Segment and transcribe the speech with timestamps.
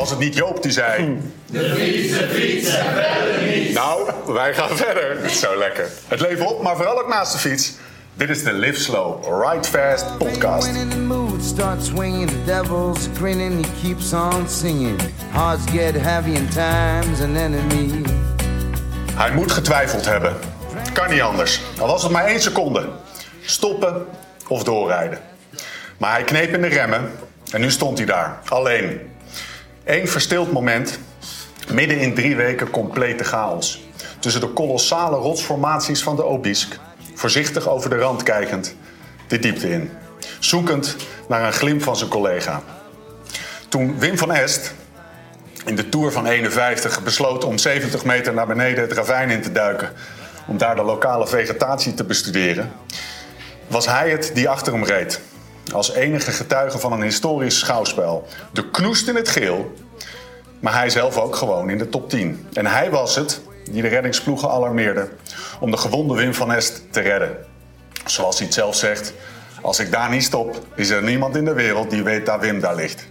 [0.00, 1.18] Was het niet Joop die zei...
[1.46, 3.74] De fiets, de fiets, verder niet.
[3.74, 5.30] Nou, wij gaan verder.
[5.30, 5.88] Zo lekker.
[6.08, 7.72] Het leven op, maar vooral ook naast de fiets.
[8.14, 10.66] Dit is de Live Slow, Ride Fast podcast.
[10.70, 15.00] When in the mood starts swinging, the devil's grinning, he keeps on singing.
[15.30, 18.02] Hearts get heavy and time's an enemy.
[19.14, 20.36] Hij moet getwijfeld hebben.
[20.92, 21.60] Kan niet anders.
[21.78, 22.88] Al was het maar één seconde.
[23.44, 24.06] Stoppen
[24.48, 25.18] of doorrijden.
[25.98, 27.12] Maar hij kneep in de remmen
[27.50, 29.00] en nu stond hij daar, alleen.
[29.90, 30.98] Eén verstild moment,
[31.72, 33.88] midden in drie weken complete chaos.
[34.18, 36.76] Tussen de kolossale rotsformaties van de Obisque,
[37.14, 38.74] voorzichtig over de rand kijkend,
[39.26, 39.90] de diepte in.
[40.38, 40.96] Zoekend
[41.28, 42.62] naar een glimp van zijn collega.
[43.68, 44.74] Toen Wim van Est
[45.64, 49.52] in de Tour van 51 besloot om 70 meter naar beneden het ravijn in te
[49.52, 49.92] duiken...
[50.46, 52.72] om daar de lokale vegetatie te bestuderen...
[53.66, 55.20] was hij het die achter hem reed.
[55.72, 58.26] Als enige getuige van een historisch schouwspel.
[58.52, 59.72] De knoest in het geel,
[60.60, 62.46] maar hij zelf ook gewoon in de top 10.
[62.52, 65.08] En hij was het die de reddingsploegen alarmeerde
[65.60, 67.36] om de gewonde Wim van Est te redden.
[68.06, 69.12] Zoals hij het zelf zegt,
[69.62, 72.60] als ik daar niet stop, is er niemand in de wereld die weet dat Wim
[72.60, 73.06] daar ligt.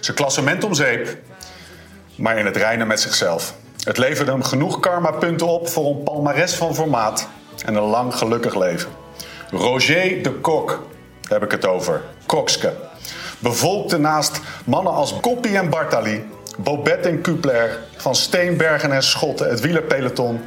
[0.00, 1.16] Zijn klassement om zeep,
[2.16, 3.54] maar in het reinen met zichzelf.
[3.84, 7.28] Het leverde hem genoeg karmapunten op voor een palmares van formaat
[7.64, 8.90] en een lang gelukkig leven.
[9.50, 10.86] Roger de Kok
[11.28, 12.02] heb ik het over.
[12.26, 12.72] Kokske.
[13.38, 16.24] Bevolkte naast mannen als Koppie en Bartali,
[16.58, 20.40] Bobet en Kupler, van Steenbergen en Schotten, het wielerpeloton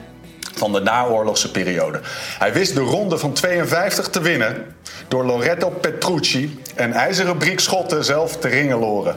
[0.60, 2.00] van de naoorlogse periode.
[2.40, 4.76] Hij wist de ronde van 52 te winnen
[5.08, 9.16] door Loretto Petrucci en ijzeren Briek Schotten zelf te ringeloren.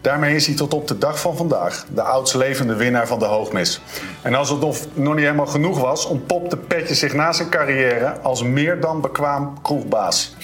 [0.00, 3.24] Daarmee is hij tot op de dag van vandaag de oudst levende winnaar van de
[3.24, 3.80] hoogmis.
[4.22, 8.12] En als het nog, nog niet helemaal genoeg was, ontpopte Petje zich na zijn carrière
[8.22, 10.34] als meer dan bekwaam kroegbaas.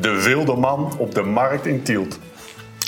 [0.00, 2.18] De wilde man op de markt in Tielt.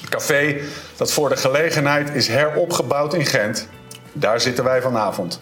[0.08, 0.60] Café
[0.96, 3.68] dat voor de gelegenheid is heropgebouwd in Gent.
[4.12, 5.38] Daar zitten wij vanavond.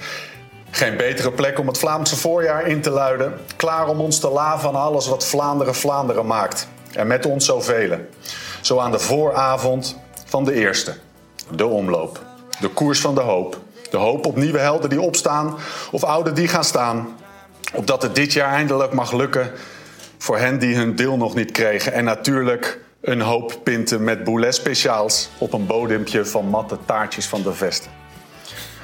[0.71, 3.33] Geen betere plek om het Vlaamse voorjaar in te luiden.
[3.57, 6.69] Klaar om ons te laven van alles wat Vlaanderen Vlaanderen maakt.
[6.93, 7.99] En met ons zoveel.
[8.61, 10.95] Zo aan de vooravond van de eerste.
[11.51, 12.23] De omloop.
[12.61, 13.59] De koers van de hoop.
[13.91, 15.57] De hoop op nieuwe helden die opstaan
[15.91, 17.17] of oude die gaan staan.
[17.75, 19.53] Opdat het dit jaar eindelijk mag lukken
[20.19, 21.93] voor hen die hun deel nog niet kregen.
[21.93, 27.43] En natuurlijk een hoop pinten met boulet speciaals op een bodempje van matte taartjes van
[27.43, 27.91] de Vesten.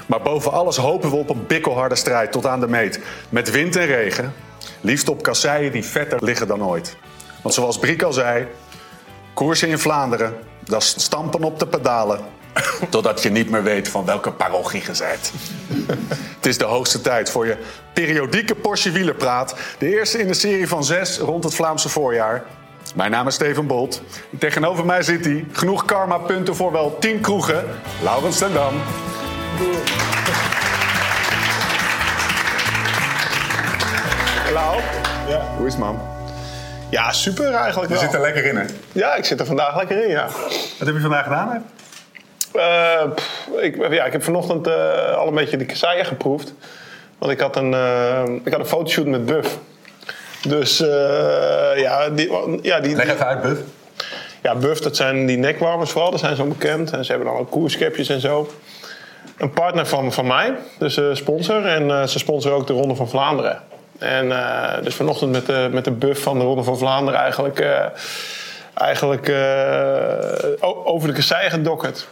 [0.06, 3.00] Maar boven alles hopen we op een bikkelharde strijd tot aan de meet.
[3.28, 4.32] Met wind en regen.
[4.80, 6.96] Liefst op kasseien die vetter liggen dan ooit.
[7.42, 8.46] Want zoals Briek al zei,
[9.34, 10.34] koersen in Vlaanderen,
[10.64, 12.20] dat is stampen op de pedalen.
[12.90, 15.32] Totdat je niet meer weet van welke parochie je bent.
[16.36, 17.56] Het is de hoogste tijd voor je
[17.92, 19.54] periodieke Porsche wielerpraat.
[19.78, 22.42] De eerste in de serie van zes rond het Vlaamse voorjaar.
[22.94, 24.02] Mijn naam is Steven Bolt.
[24.38, 25.44] Tegenover mij zit hij.
[25.52, 27.64] Genoeg karma-punten voor wel 10 kroegen.
[28.02, 28.74] Laurens ten Dam.
[34.52, 34.80] Lau?
[35.28, 35.40] Ja.
[35.56, 36.00] Hoe is het, man?
[36.90, 38.04] ja, super eigenlijk Je wel.
[38.04, 38.64] zit er lekker in, hè?
[38.92, 40.24] Ja, ik zit er vandaag lekker in, ja.
[40.78, 41.58] Wat heb je vandaag gedaan, hè?
[42.54, 46.54] Eh, pff, ik, ja ik heb vanochtend eh, al een beetje de kasseien geproefd.
[47.18, 49.58] Want ik had een, eh, ik had een fotoshoot met Buff.
[50.48, 50.78] Dus
[51.76, 52.30] ja, die,
[52.62, 53.60] ja, die, Leg even uit, Buff.
[54.42, 56.10] ja, Buff, dat zijn die nekwarmers vooral.
[56.10, 56.90] Dat zijn zo bekend.
[56.90, 58.50] En ze hebben dan ook koerskepjes en zo.
[59.38, 61.66] Een partner van, van mij, dus sponsor.
[61.66, 63.60] En ze sponsoren ook de Ronde van Vlaanderen.
[63.98, 64.32] En
[64.82, 67.66] dus vanochtend met de, met de Buff van de Ronde van Vlaanderen eigenlijk,
[68.74, 69.32] eigenlijk
[70.84, 72.06] over de kasseien gedokkerd.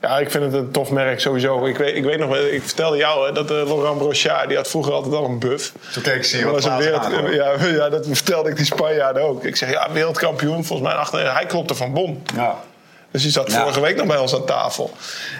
[0.00, 1.66] Ja, ik vind het een tof merk sowieso.
[1.66, 4.56] Ik weet, ik weet nog, wel, ik vertelde jou hè, dat eh, Laurent Brochard, die
[4.56, 5.72] had vroeger altijd al een buff.
[5.92, 8.56] Toen keek ik zie je Dat wat was wereld, aan, ja, ja, dat vertelde ik
[8.56, 9.44] die Spanjaarden ook.
[9.44, 11.34] Ik zeg, ja, wereldkampioen, volgens mij achter.
[11.34, 12.22] Hij klopte van bom.
[12.34, 12.58] Ja.
[13.12, 13.60] Dus die zat Ja.
[13.60, 14.90] vorige week nog bij ons aan tafel.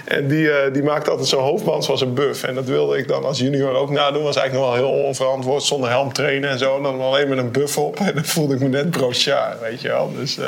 [0.04, 2.42] En die, eh, die maakte altijd zo'n hoofdband zoals een buff.
[2.44, 4.22] En dat wilde ik dan als junior ook nadoen.
[4.22, 6.76] Was eigenlijk nog wel heel onverantwoord, zonder helm trainen en zo.
[6.76, 7.98] En dan alleen met een buff op.
[8.08, 10.12] En dan voelde ik me net brochard, weet je wel.
[10.18, 10.46] Dus eh,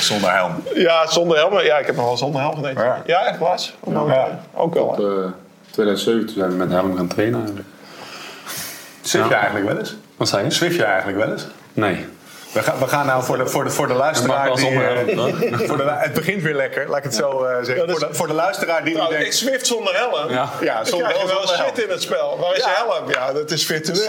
[0.00, 0.62] Zonder helm.
[0.74, 1.60] ja, zonder helm.
[1.60, 2.84] Ja, ik heb nog wel zonder helm gedaan.
[2.84, 3.02] Ja.
[3.06, 3.74] Ja, echt was.
[3.92, 4.40] Ja.
[4.54, 4.84] Ook wel.
[4.84, 5.22] Op hè.
[5.24, 5.28] eh,
[5.70, 7.66] 2007 zijn we met helm gaan trainen eigenlijk.
[9.02, 9.30] Je Ja.
[9.30, 9.94] eigenlijk wel eens?
[10.16, 10.50] Wat zei je?
[10.50, 11.46] Swift je eigenlijk wel eens?
[11.72, 12.06] Nee.
[12.54, 14.56] We gaan, we gaan nou voor de, voor de, voor de luisteraar.
[14.56, 17.76] Die, eh, helm, voor de, het begint weer lekker, laat ik het zo eh, zeggen.
[17.76, 19.34] Ja, dus- voor, de, voor de luisteraar die Nou, ik denkt.
[19.34, 20.30] Swift zonder helm.
[20.30, 20.84] Ja.
[20.84, 21.80] Zonder je wel wel zonder shit helm.
[21.86, 22.38] in het spel.
[22.40, 22.68] Waar is Ja.
[22.70, 23.10] je helm?
[23.10, 24.06] Ja, dat is virtueel.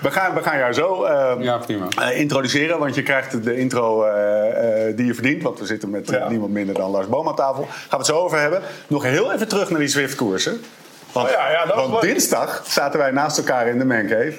[0.00, 1.86] We gaan, we gaan jou zo eh, Ja, prima.
[2.00, 5.42] eh, introduceren, want je krijgt de- intro eh, eh, die je verdient.
[5.42, 6.28] Want we zitten met Ja.
[6.28, 7.62] niemand minder dan Lars Boom aan tafel.
[7.70, 8.62] Gaan we het zo over hebben.
[8.86, 10.64] Nog heel even terug naar die Zwift-koersen.
[11.12, 14.34] Want, Oh ja, ja, dat was want dinsdag zaten wij naast elkaar in de mancave.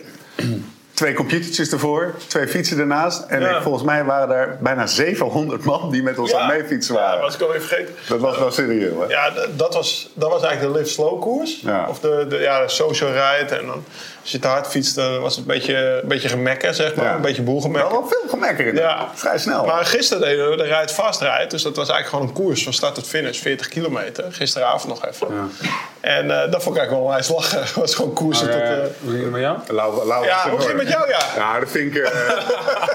[1.04, 3.26] Twee computertjes ervoor, twee fietsen ernaast.
[3.28, 3.56] En Ja.
[3.56, 7.16] ik, volgens mij waren er bijna 700 man die met ons aan meefietsen Ja, waren.
[7.16, 7.94] dat was ik alweer vergeten.
[8.08, 9.06] Dat was wel serieus, hè?
[9.08, 11.60] Ja, dat was, dat was eigenlijk de live slow koers.
[11.62, 11.86] Ja.
[11.90, 13.56] Of de, de, ja, de social ride.
[13.56, 13.84] En dan,
[14.24, 17.06] als je te hard fietst, dan was het een beetje, een beetje gemekken, zeg maar.
[17.06, 17.16] Ja.
[17.16, 17.92] Een beetje boelgemekken.
[17.92, 18.75] Wel wel veel gemekker in.
[18.75, 19.08] Ja.
[19.14, 19.66] Vrij snel.
[19.66, 21.52] Maar gisteren deden we de rijd vast rijd.
[21.52, 23.40] Dus dat was eigenlijk gewoon een koers van start tot finish.
[23.40, 24.25] 40 kilometer.
[24.30, 25.52] Gisteravond nog even.
[26.00, 27.60] En eh, dat vond ik eigenlijk wel onwijs lachen.
[27.64, 28.92] Het was gewoon koersen Maar, tot...
[29.02, 29.58] hoe ging het met jou?
[29.68, 31.20] Lau, Lau Ja, hoe ging het met jou, ja?
[31.36, 32.12] Ja, dat vind ik, eh,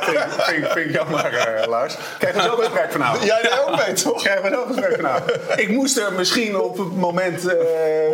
[0.00, 1.94] vind, vind, vind ik jammer, eh, Lars.
[2.18, 3.24] Krijg je zo een gesprek vanavond?
[3.24, 4.22] Jij er ook mee, toch?
[4.22, 5.32] Krijgen we zo'n gesprek vanavond?
[5.56, 7.46] Ik moest er misschien op het moment...
[7.46, 7.56] eh,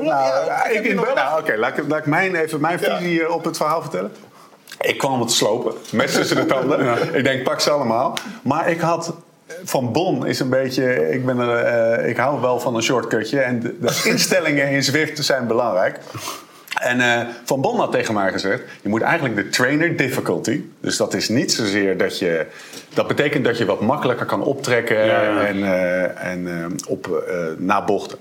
[0.00, 2.98] nou, ja, ik, je nou, Oké, laat ik, laat ik mijn, even mijn Ja.
[3.04, 4.12] Visie eh, op het verhaal vertellen.
[4.80, 7.14] Ik kwam het slopen, mes tussen de tanden.
[7.14, 8.16] Ik denk, pak ze allemaal.
[8.42, 9.14] Maar ik had...
[9.64, 11.10] Van Bon is een beetje...
[11.10, 13.40] Ik, ben er, eh, ik hou wel van een shortcutje.
[13.40, 16.00] En de, de instellingen in Zwift zijn belangrijk.
[16.80, 20.62] En eh, Van Bon had tegen mij gezegd: je moet eigenlijk de trainer difficulty.
[20.80, 22.46] Dus dat is niet zozeer dat je.
[22.94, 27.84] Dat betekent dat je wat makkelijker kan optrekken Ja, en, eh, en op eh, na
[27.84, 28.18] bochten.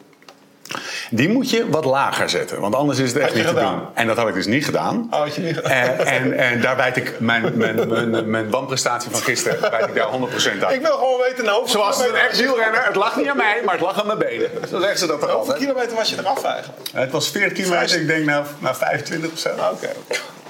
[1.16, 3.78] Die moet je wat lager zetten, want anders is het echt niet te gedaan?
[3.78, 3.88] doen.
[3.94, 5.08] En dat had ik dus niet gedaan.
[5.12, 5.72] Oh, had je niet gedaan?
[5.72, 9.96] En, en, en daar wijd ik mijn, mijn, mijn, mijn bandprestatie van gisteren wijd ik
[9.96, 10.76] daar 100% uit.
[10.76, 13.74] Ik wil gewoon weten, nou, Zoals een echt wielrenner, het lag niet aan mij, maar
[13.74, 14.50] het lag aan mijn benen.
[14.70, 16.80] Zo zeggen ze dat toch Hoeveel kilometer was je eraf eigenlijk?
[16.94, 19.50] Het was 40 kilometer, ik denk naar, naar 25 of zo.
[19.50, 19.90] Oké.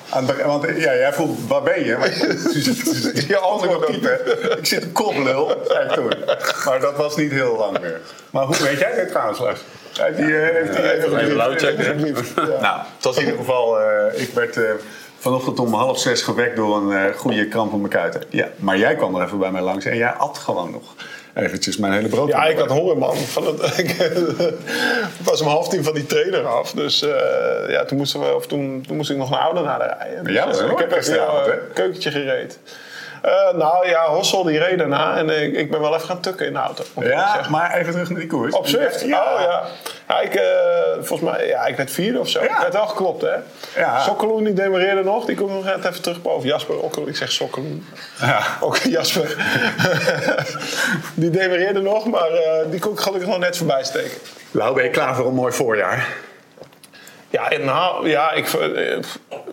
[0.09, 1.97] Aan want ja, jij vroeg, waar ben je?
[1.97, 2.09] Maar,
[3.27, 3.85] Je antwoord ook.
[3.85, 4.57] typen.
[4.57, 6.13] Ik zit op koplul, zei ik toen.
[6.65, 8.01] Maar dat was niet heel lang meer.
[8.29, 9.59] Maar hoe weet jij dit trouwens, Lars?
[9.93, 12.05] Hij, heeft hij even checken.
[12.35, 12.59] Ja.
[12.61, 13.79] Nou, het was in ieder geval...
[13.79, 14.63] eh, ik werd eh,
[15.19, 18.21] vanochtend om half zes gewekt door een eh, goede kramp op mijn kuiten.
[18.29, 20.95] Ja, maar jij kwam er even bij mij langs en jij at gewoon nog
[21.33, 22.27] eventjes mijn hele brood.
[22.27, 23.15] Ja, ik had honger, man.
[23.15, 24.11] Van het, ik,
[25.23, 26.71] was om half tien van die trainer af.
[26.71, 30.23] Dus eh, ja, toen, moesten we, of toen, toen moest ik nog naar Oudenaarde rijden.
[30.23, 31.57] Dus, Ja, wel ik heb even gisteravond, een hè?
[31.73, 32.59] keukentje gereed.
[33.23, 35.17] Eh, nou ja, Hossel die reed daarna.
[35.17, 36.83] En ik, ik ben wel even gaan tukken in de auto.
[36.99, 38.55] Ja, maar even terug naar die koers.
[38.55, 39.01] Op Zwift?
[39.01, 39.33] Ja.
[39.33, 39.63] Oh ja.
[40.07, 40.43] ja ik, eh,
[41.01, 42.43] volgens mij, ja, ik werd vierde of zo.
[42.43, 42.49] Ja.
[42.49, 43.35] Ik werd wel geklopt, hè.
[43.75, 43.99] Ja.
[43.99, 45.25] Sokkeloen, die demareerde nog.
[45.25, 46.47] Die komt nog net even terug boven.
[46.47, 47.87] Jasper Okkel, ik zeg Sokkeloen.
[48.19, 48.41] Ja.
[48.59, 49.35] Ook Jasper.
[51.15, 54.17] die demareerde nog, maar eh, die kon ik gelukkig nog net voorbij steken.
[54.51, 56.07] Lau, ben je klaar voor een mooi voorjaar?
[57.33, 58.97] Ja, en nou, ja, ik, eh,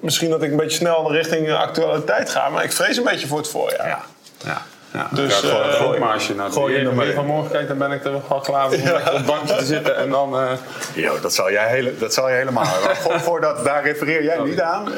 [0.00, 3.26] misschien dat ik een beetje snel richting eh, actualiteit ga, maar ik vrees een beetje
[3.26, 3.88] voor het voorjaar.
[3.88, 4.00] Ja.
[4.44, 4.62] ja.
[4.92, 5.08] ja.
[5.10, 7.14] Dus, Ja, gewoon, eh, gewoon maar als je naar gooi je de er maar weer
[7.14, 7.18] in.
[7.20, 9.64] van morgen kijkt, dan ben ik er wel klaar voor om op het bankje te
[9.64, 9.96] zitten.
[9.96, 10.50] En dan, eh,
[10.94, 12.96] Jo, dat zal jij, hele, dat zal je helemaal hebben.
[12.96, 14.88] Vo- Voordat, daar refereer jij niet aan.
[14.88, 14.94] Eh,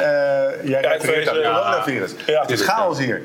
[0.64, 2.10] jij refereert aan het coronavirus.
[2.26, 2.40] ja.
[2.40, 3.22] het is chaos hier.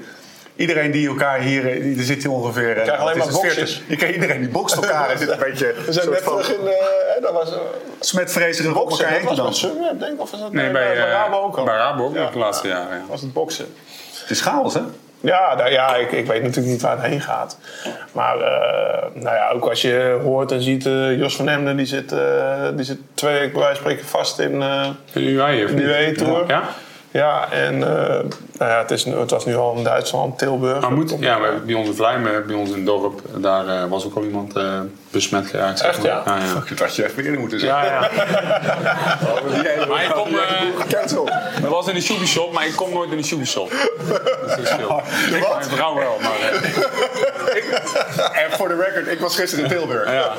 [0.58, 2.78] Iedereen die elkaar hier, eh, die- er zit hier ongeveer...
[2.78, 3.56] eh, krijgt alleen wat is maar boxjes.
[3.74, 5.10] 40 Je krijgt iedereen die bokst elkaar.
[5.12, 6.74] Er zit een beetje We zijn net terug in, eh,
[7.16, 7.58] hè, dat was uh,
[8.78, 9.70] op elkaar Dat heen te was bij dansen.
[9.70, 11.64] Sunweb, denk ik, of was dat nee, eh, bij, bij eh, Rabo ook al?
[11.66, 12.30] bij Rabo ook Ja.
[12.32, 12.98] de laatste jaren.
[12.98, 13.04] Ja.
[13.10, 13.66] Was het boksen?
[14.22, 14.82] Het is chaos, hè?
[15.20, 17.58] Ja, nou, ja ik, ik weet natuurlijk niet waar het heen gaat.
[18.12, 21.86] Maar eh, nou ja, ook als je hoort en ziet, eh, Jos van Emden die
[21.86, 25.64] zit, eh, die zit twee weken bij wijze van spreken vast in eh De UI
[25.64, 25.86] of de niet?
[25.86, 26.44] UE-tour.
[26.48, 26.64] Ja?
[27.12, 28.08] Ja, en eh,
[28.58, 30.82] nou ja, het, is, het was nu al in Duitsland, Tilburg.
[30.82, 33.84] Maar moet, Komt- ja, maar bij onze Vlijmen, bij ons in het dorp, daar eh,
[33.90, 34.80] was ook al iemand eh,
[35.12, 35.80] besmet geraakt.
[35.80, 36.08] zeg Echt, maar.
[36.08, 36.22] ja?
[36.26, 36.54] Ja, ja.
[36.70, 37.86] Dat had je even eerder moeten zeggen.
[37.86, 38.10] Ja, ja.
[39.90, 41.30] Maar ik kom, eh, Cancel.
[41.62, 43.72] Dat was in de Shooby Shop, maar ik kom nooit in de Shooby Shop.
[44.10, 45.02] Dat is verschil.
[45.36, 46.40] Ik, mijn vrouw wel, maar...
[46.40, 50.12] eh, En voor de record, ik was gisteren in Tilburg.
[50.12, 50.34] ja.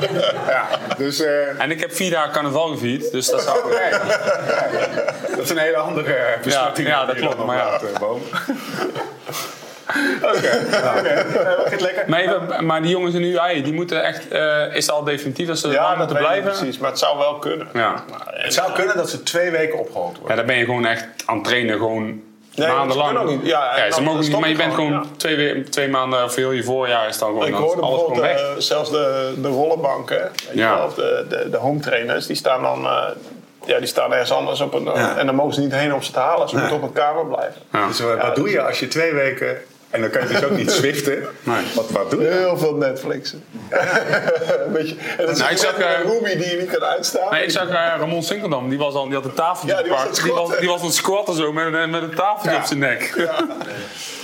[0.48, 3.58] Ja, dus eh, En ik heb vier dagen carnaval gevierd, dus dat zou...
[5.36, 6.88] dat is een hele andere eh, besmetting.
[6.88, 7.80] Ja, ja, dat klopt, maar ja.
[8.00, 8.22] Boom.
[10.22, 10.60] Oké,
[10.96, 11.08] oké.
[11.08, 12.04] Eh, lekker?
[12.06, 14.28] Maar, even, maar die jongens in de UI, die moeten echt...
[14.28, 16.50] eh, is het al definitief dat ze Ja, dat moeten blijven?
[16.50, 16.78] precies.
[16.78, 17.68] Maar het zou wel kunnen.
[17.72, 18.04] Ja.
[18.26, 20.28] Het zou kunnen dat ze twee weken opgehoogd worden.
[20.30, 22.22] ja, dan ben je gewoon echt aan het trainen, gewoon
[22.54, 23.18] Nee, maandenlang.
[23.18, 23.46] ook niet.
[23.46, 26.34] Ja, en ze mogen niet, maar je bent gewoon, gewoon twee, we- twee maanden of
[26.34, 28.56] heel je voorjaar is dan gewoon Ik hoorde alles gewoon bijvoorbeeld weg.
[28.56, 30.76] eh, zelfs de, de rollenbanken, Ja.
[30.76, 33.02] wel, de, de, de home trainers, die staan dan eh,
[33.66, 34.84] ja, die staan ergens anders op een.
[34.84, 35.16] Ja.
[35.16, 36.48] En dan mogen ze niet heen om ze te halen.
[36.48, 37.60] Ze moeten op een kamer blijven.
[37.72, 37.86] Ja.
[37.86, 39.56] Dus eh, wat doe je als je twee weken...
[39.90, 41.26] En dan kan je dus ook niet swiften.
[41.42, 41.64] Nee.
[41.74, 42.28] Wat, wat doe je?
[42.28, 43.44] Heel veel Netflixen.
[44.66, 46.82] een beetje, en dat is Nou, ik zag, een eh, Ruby die je niet kan
[46.88, 47.32] uitstaan.
[47.32, 49.90] Nee, ik zag eh, Ramon Sinkeldam, die was al, die had een tafeltje Ja, die
[49.92, 50.18] was gepakt.
[50.18, 50.60] aan het die, was, squatten.
[50.60, 52.56] die was aan het squatten zo met, een- met een tafeltje Ja.
[52.56, 53.12] op zijn nek.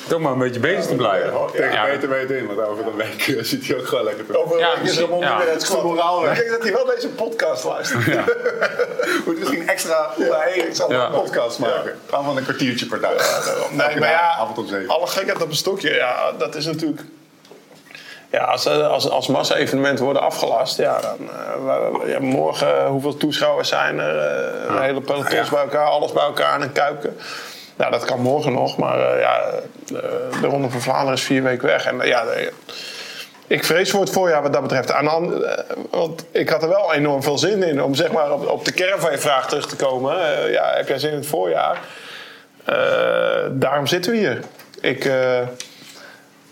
[0.08, 1.32] Toch maar een beetje bezig te blijven.
[1.52, 1.84] Tegen Ja.
[1.84, 4.58] beter weten in, want over een week eh, zit hij ook gewoon lekker te Over
[4.58, 5.40] Ja, een week is Ramon ja.
[5.46, 8.06] het moraal denk dat hij wel deze podcast luistert.
[9.26, 11.04] Moet misschien extra onderheen ik zal Ja.
[11.06, 11.98] een podcast maken.
[12.10, 13.12] Gaan van een kwartiertje per dag.
[13.70, 14.88] Nee, maar ja, avond om zeven.
[14.88, 17.00] alle gekheid op een stokje, ja, dat is natuurlijk...
[18.30, 21.16] Ja, als, eh, als, als massa-evenementen worden afgelast, ja, dan...
[21.30, 24.18] eh, we- we- ja, morgen, eh, hoeveel toeschouwers zijn er?
[24.18, 27.10] eh, Een hele pelotons bij elkaar, alles bij elkaar in een kuipje.
[27.76, 29.50] Nou, dat kan morgen nog, maar eh, ja,
[29.86, 31.86] de, de Ronde van Vlaanderen is vier weken weg.
[31.86, 32.24] En eh, ja,
[33.46, 34.92] ik vrees voor het voorjaar wat dat betreft.
[34.92, 35.58] Aan eh,
[35.90, 38.72] want ik had er wel enorm veel zin in om zeg maar, op, op de
[38.72, 40.20] kern van je vraag terug te komen.
[40.20, 41.78] Eh, ja, heb jij zin in het voorjaar?
[42.64, 42.76] Eh,
[43.50, 44.40] daarom zitten we hier.
[44.80, 45.40] Ik, eh,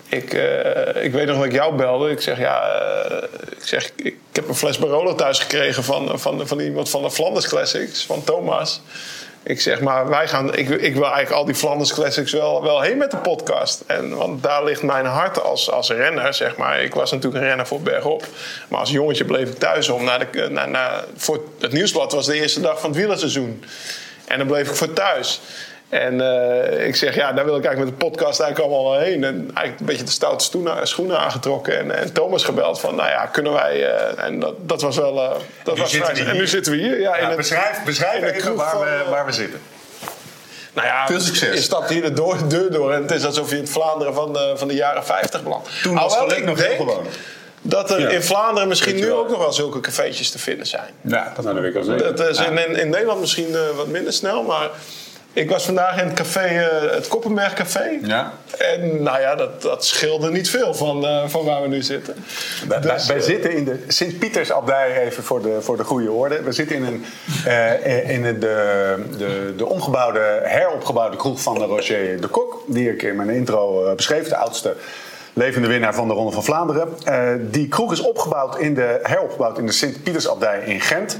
[0.09, 2.11] ik, eh, ik weet nog dat ik jou belde.
[2.11, 6.47] Ik zeg, ja, eh, ik, zeg, ik heb een fles Barolo thuis gekregen van, van,
[6.47, 8.81] van iemand van de Flanders Classics, van Thomas.
[9.45, 12.81] Ik zeg maar, wij gaan, ik, ik wil eigenlijk al die Flanders Classics wel, wel
[12.81, 13.83] heen met de podcast.
[13.87, 16.83] En, want daar ligt mijn hart als, als renner, zeg maar.
[16.83, 18.27] Ik was natuurlijk een renner voor bergop.
[18.69, 20.05] Maar als jongetje bleef ik thuis om.
[20.05, 23.65] Naar de, naar, voor het nieuwsblad was de eerste dag van het wielerseizoen.
[24.27, 25.41] En dan bleef ik voor thuis.
[25.93, 29.01] En eh, ik zeg, ja, daar wil ik eigenlijk met de podcast eigenlijk allemaal wel
[29.01, 29.25] heen.
[29.25, 30.45] En eigenlijk een beetje de stoute
[30.83, 31.79] schoenen aangetrokken.
[31.79, 33.87] En, en Thomas gebeld van, nou ja, kunnen wij...
[33.95, 35.23] eh, en dat, dat was wel...
[35.23, 35.31] eh,
[35.65, 37.01] dat was en nu zitten we hier.
[37.01, 39.61] Ja, in Ja, het- beschrijf beschrijf in even waar van, we, waar we zitten.
[40.73, 41.55] nou ja, Veel succes.
[41.55, 44.15] Je stapt hier de door- deur door en het is alsof je in het Vlaanderen
[44.15, 45.69] van de, van de jaren 50 belandt.
[45.83, 47.07] Toen was geluk ik nog heel gewoon.
[47.63, 48.09] Dat er Ja.
[48.09, 50.91] in Vlaanderen misschien nu ook nog wel zulke cafeetjes te vinden zijn.
[51.01, 52.17] Ja, dat Nou, dat weet ik al zeker.
[52.17, 54.69] Dat is in, in, in Nederland misschien wat minder snel, maar
[55.33, 57.99] ik was vandaag in het café, eh, het Koppenberg Café.
[58.03, 58.33] Ja.
[58.59, 62.15] En nou ja, dat, dat scheelde niet veel van, eh, van waar we nu zitten.
[62.69, 66.43] Wij, Dus, wij eh, zitten in de Sint-Pietersabdij, even voor de, voor de goede orde.
[66.43, 67.05] We zitten in, een,
[68.09, 72.65] in de, de, de omgebouwde, heropgebouwde kroeg van de Roger de Kok.
[72.67, 74.77] Die ik in mijn intro beschreef, de oudste
[75.33, 76.89] levende winnaar van de Ronde van Vlaanderen.
[77.51, 81.19] Die kroeg is opgebouwd in de, heropgebouwd in de Sint-Pietersabdij in Gent.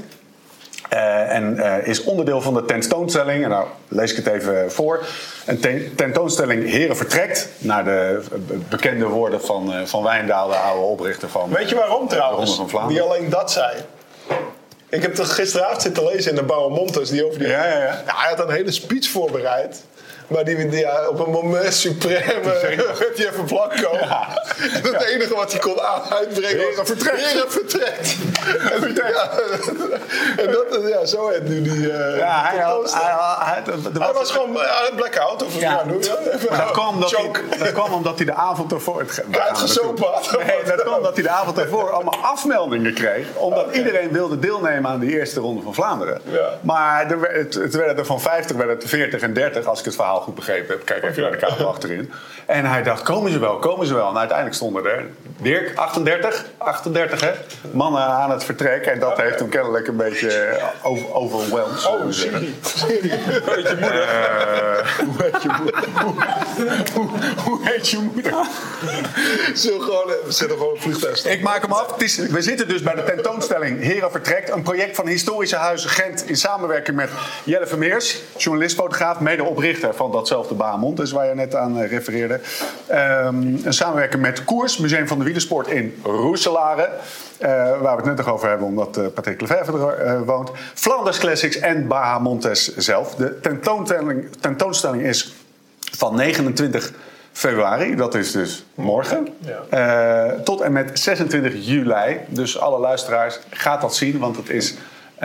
[0.93, 3.43] Eh, en eh, is onderdeel van de tentoonstelling.
[3.43, 5.05] En nou lees ik het even voor.
[5.45, 7.49] Een ten- tentoonstelling Heren vertrekt.
[7.57, 11.49] Naar de be- bekende woorden van, eh, van Wijndaal, de oude oprichter van.
[11.49, 12.61] Weet je waarom trouwens?
[12.67, 13.75] van Die alleen dat zei.
[14.89, 17.09] Ik heb gisteravond zitten lezen in de Bouwer Montes.
[17.09, 17.47] Die over die...
[17.47, 18.01] Ja, ja, ja.
[18.05, 19.83] hij had een hele speech voorbereid.
[20.33, 22.41] Maar die, ja, op een moment supreme
[22.99, 23.99] werd hij even komen.
[24.83, 26.87] En het enige wat hij kon aan- uitbrengen was...
[26.87, 27.25] Vertrekt.
[27.31, 28.15] Heren vertrekt.
[28.71, 29.29] en, ja,
[30.37, 31.91] en dat ja, zo heet nu die...
[31.91, 35.43] eh, Ja, hij, had, hij, had- hij, had- Hij was gewoon uh, blackout.
[35.43, 35.59] Of Ja.
[35.59, 35.83] ja.
[36.01, 38.99] ja, Maar dat kwam, omdat hij, dat kwam omdat hij de avond ervoor...
[38.99, 40.31] Het, Uitgesopen had.
[40.45, 43.27] Nee, dat kwam omdat hij de avond ervoor allemaal afmeldingen kreeg.
[43.35, 46.21] Omdat iedereen wilde deelnemen aan die eerste ronde van Vlaanderen.
[46.23, 46.49] Ja.
[46.61, 49.85] Maar er, het, het werden er van 50 werden het 40 en 30, als ik
[49.85, 50.85] het verhaal goed begrepen heb.
[50.85, 52.11] Kijk even naar de kamer achterin.
[52.45, 54.09] En hij dacht, komen ze wel, komen ze wel.
[54.09, 55.05] En uiteindelijk stonden er,
[55.41, 57.31] Dirk, 38, 38 hè,
[57.71, 58.85] mannen aan het vertrek.
[58.85, 61.79] En dat heeft hem kennelijk een beetje over, overwhelmed.
[61.79, 62.55] zullen we Oh, zeggen.
[62.61, 63.09] Siri.
[63.55, 64.01] Weet je moeder.
[64.01, 65.83] Eh, hoe heet je moeder?
[66.93, 67.09] Hoe,
[67.45, 68.33] hoe heet je moeder?
[69.53, 71.25] Zullen we gewoon, we zetten gewoon een vliegtuig.
[71.25, 71.91] Ik maak hem af.
[71.91, 74.49] Het is, we zitten dus bij de tentoonstelling Hera Vertrekt.
[74.49, 77.09] Een project van Historische Huizen Gent in samenwerking met
[77.43, 78.21] Jelle Vermeers.
[78.37, 80.97] Journalist, fotograaf, medeoprichter van datzelfde Baamond.
[80.97, 82.39] Dus waar je net aan eh, refereerde.
[82.87, 86.89] Ehm, een samenwerking met Koers, Museum van de Wielersport in Roeselare.
[87.39, 87.49] eh,
[87.81, 90.51] waar we het net nog over hebben, omdat eh Patrick Lefevre er woont.
[90.73, 93.15] Flanders Classics en Baha Montes zelf.
[93.15, 95.33] De tentoonstelling, tentoonstelling is
[95.97, 96.91] van 29
[97.31, 99.27] februari, dat is dus morgen,
[99.69, 102.19] eh, tot en met 26 juli.
[102.27, 104.75] Dus alle luisteraars, gaat dat zien, want het is...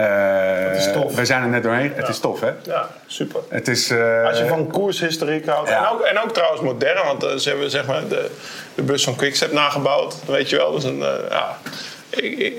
[0.04, 1.14] eh, is tof.
[1.14, 1.92] We zijn er net doorheen.
[1.94, 2.50] Het is tof, hè?
[2.62, 3.40] Ja, super.
[3.48, 3.90] Het is...
[3.90, 5.68] eh, Als je van koershistoriek houdt.
[5.68, 5.78] Ja.
[5.86, 8.30] En, ook, en ook trouwens modern, want eh, ze hebben zeg maar de,
[8.74, 10.14] de bus van Quickstep nagebouwd.
[10.26, 11.56] Weet je wel, dus een, eh, ja.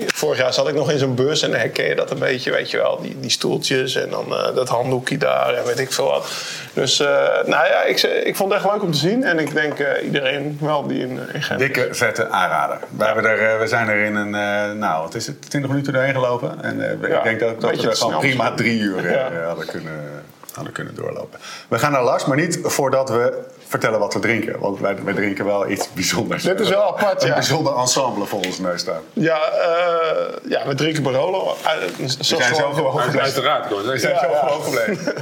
[0.06, 2.70] Vorig jaar zat ik nog in zo'n bus en herken je dat een beetje, weet
[2.70, 3.00] je wel.
[3.02, 6.32] Die, die stoeltjes en dan eh, dat handdoekje daar en weet ik veel wat.
[6.72, 7.06] Dus, eh,
[7.46, 9.24] nou ja, ik, ik vond het echt leuk om te zien.
[9.24, 12.78] En ik denk eh, iedereen wel die in, in Gent Dikke, vette aanrader.
[12.96, 14.30] We, er, we zijn er in een,
[14.78, 16.62] nou, wat is het, 20 minuten doorheen gelopen.
[16.62, 19.44] En Ja, ik denk dat, dat we te gewoon prima drie uur Ja.
[19.46, 20.22] hadden, kunnen,
[20.54, 21.38] hadden kunnen doorlopen.
[21.68, 23.38] We gaan naar Lars, maar niet voordat we
[23.70, 24.58] vertellen wat we drinken.
[24.60, 26.42] Want wij, wij drinken wel iets bijzonders.
[26.42, 27.34] Dit is wel apart, Een ja.
[27.34, 29.00] bijzonder ensemble voor ons neus staan.
[29.12, 31.56] Ja, eh, ja, we drinken Barolo.
[31.64, 33.20] Uh, We zijn zo gewoon gebleven.
[33.22, 33.68] Uiteraard.
[33.68, 34.38] We zijn Ja, zo ja.
[34.46, 35.14] gewoon gebleven.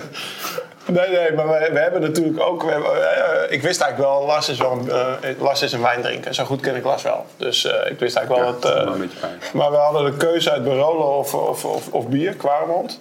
[0.91, 2.63] Nee, nee, maar we, we hebben natuurlijk ook.
[2.63, 5.83] We hebben, eh, ik wist eigenlijk wel, Lars is wel een, eh, Lars is een
[5.83, 6.35] wijndrinker.
[6.35, 7.27] Zo goed ken ik Lars wel.
[7.37, 8.71] Dus eh, ik wist eigenlijk wel dat.
[8.77, 9.39] eh, wel een beetje fijn.
[9.53, 13.01] maar we hadden de keuze uit Barolo of, of, of, of bier, Quaremont.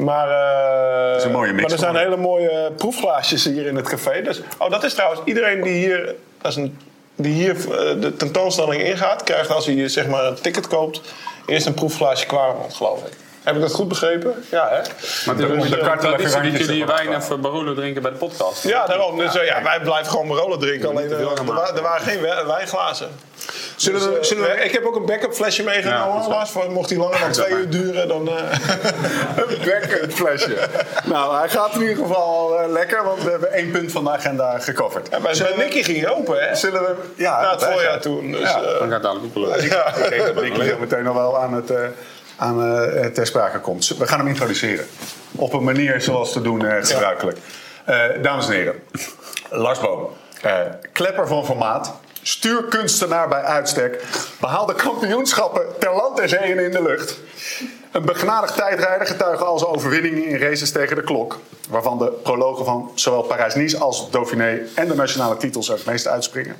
[0.00, 3.88] Maar, eh, is een mooie mix maar er zijn hele mooie proefglaasjes hier in het
[3.88, 4.22] café.
[4.22, 6.78] Dus, oh, dat is trouwens iedereen die hier, dat is een,
[7.16, 11.00] die hier eh, de tentoonstelling ingaat, krijgt als hij zeg maar een ticket koopt,
[11.46, 13.12] eerst een proefglaasje Quaremont, geloof ik.
[13.42, 14.44] Heb ik dat goed begrepen?
[14.50, 14.76] Ja, hè?
[14.76, 18.16] Maar het is De- de traditie dat randjes jullie wijn of Barolo drinken bij de
[18.16, 18.62] podcast.
[18.62, 19.18] Ja, daarom.
[19.18, 20.88] Dus, eh, ja, wij blijven gewoon Barolo drinken.
[20.88, 21.76] Alleen eh, er, wa- maken.
[21.76, 23.08] er waren geen wi- wijnglazen.
[23.76, 26.46] Zullen we, Dus, eh, zullen we, ik heb ook een backup flesje meegenomen, Ja.
[26.46, 28.28] Voor, mocht die langer dan twee uur duren, dan...
[28.28, 28.34] eh,
[29.48, 30.56] Een backup flesje.
[31.04, 34.58] nou, hij gaat in ieder geval lekker, want we hebben één punt van de agenda
[34.58, 35.08] gecoverd.
[35.10, 36.54] ja, bij, bij Nicky ging je open, hè?
[36.54, 36.94] Zullen we...
[37.16, 38.30] Ja, Na het voorjaar toen.
[38.32, 38.62] Dus, Ja.
[38.62, 39.94] eh, Dan gaat dadelijk ook ja.
[39.94, 41.78] Ik denk dat Nicky zo meteen nog wel aan het, eh,
[42.40, 43.88] aan, eh, ter sprake komt.
[43.98, 44.86] We gaan hem introduceren.
[45.36, 47.38] Op een manier zoals te doen eh, gebruikelijk.
[47.84, 48.74] Eh, dames en heren,
[49.50, 50.08] Lars Boom.
[50.92, 51.94] klepper van formaat.
[52.22, 54.04] Stuurkunstenaar bij uitstek.
[54.40, 57.18] Behaalde kampioenschappen ter land en zee en in de lucht.
[57.92, 61.38] Een begnadigd tijdrijder getuige al zijn overwinningen in races tegen de klok.
[61.68, 66.56] Waarvan de prologen van zowel Parijs-Nice als Dauphiné en de nationale titels het meest uitspringen.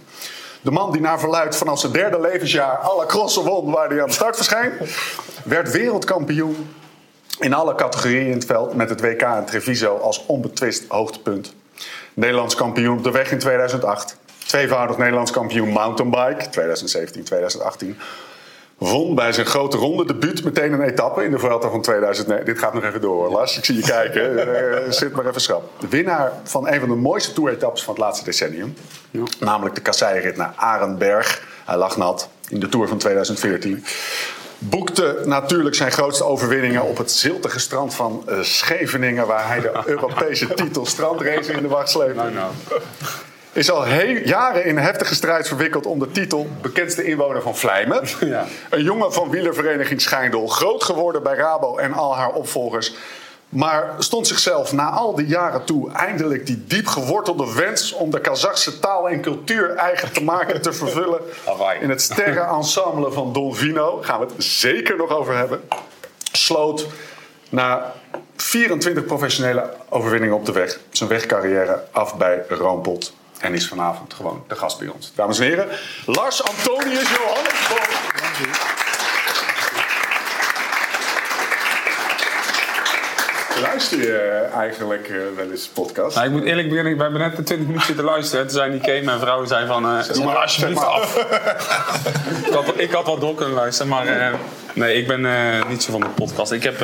[0.63, 4.07] De man die naar verluid vanaf zijn derde levensjaar alle crossen won waar hij aan
[4.07, 4.73] de start verscheen.
[5.45, 6.75] Werd wereldkampioen
[7.39, 11.55] in alle categorieën in het veld met het WK in Treviso als onbetwist hoogtepunt.
[12.15, 14.17] Nederlands kampioen op de weg in 2008.
[14.47, 16.45] Tweevoudig Nederlands kampioen mountainbike
[17.85, 17.97] 2017-2018.
[18.81, 22.47] Won bij zijn grote ronde debuut meteen een etappe in de Vuelta van 2009.
[22.47, 23.59] Dit gaat nog even door, Lars.
[23.59, 24.29] Ik zie je kijken.
[24.41, 25.71] Eh, zit maar even schrap.
[25.79, 28.75] De winnaar van een van de mooiste toeretappes van het laatste decennium.
[29.41, 31.43] Namelijk de kasseirit naar Arenberg.
[31.65, 33.85] Hij lag nat in de Tour van 2014.
[34.59, 39.27] Boekte natuurlijk zijn grootste overwinningen op het ziltige strand van eh, Scheveningen...
[39.27, 42.15] waar hij de Europese titel strandrace in de wacht sleepte.
[42.15, 42.53] Nou, nou.
[43.53, 48.03] Is al heel, jaren in heftige strijd verwikkeld om de titel bekendste inwoner van Vlijmen.
[48.21, 48.47] Ja.
[48.71, 50.47] Een jongen van wielervereniging Schijndel.
[50.47, 52.95] Groot geworden bij Rabo en al haar opvolgers.
[53.49, 58.21] Maar stond zichzelf na al die jaren toe eindelijk die diep gewortelde wens om de
[58.21, 61.21] Kazachse taal en cultuur eigen te maken en te vervullen.
[61.81, 65.61] In het sterrenensemble van Don Vino gaan we het zeker nog over hebben.
[66.33, 66.87] Sloot
[67.49, 67.93] na
[68.37, 73.19] 24 professionele overwinningen op de weg zijn wegcarrière af bij Roompot.
[73.41, 75.13] En is vanavond gewoon de gast bij ons.
[75.15, 75.69] Dames en heren,
[76.07, 77.69] Lars Antonius Johannes.
[83.63, 86.15] Luister je eigenlijk eh, wel eens podcast?
[86.17, 88.47] Nou, ik moet eerlijk beginnen, we hebben net de 20 minuten zitten luisteren.
[88.47, 89.85] Toen zei Niké, mijn vrouw, zei van...
[89.87, 91.17] eh, doe maar alsjeblieft af.
[92.47, 94.07] ik, had, ik had wel door kunnen luisteren, maar...
[94.07, 94.35] eh,
[94.75, 95.27] nee, ik ben
[95.69, 96.53] niet zo van de podcast.
[96.53, 96.81] Ik heb,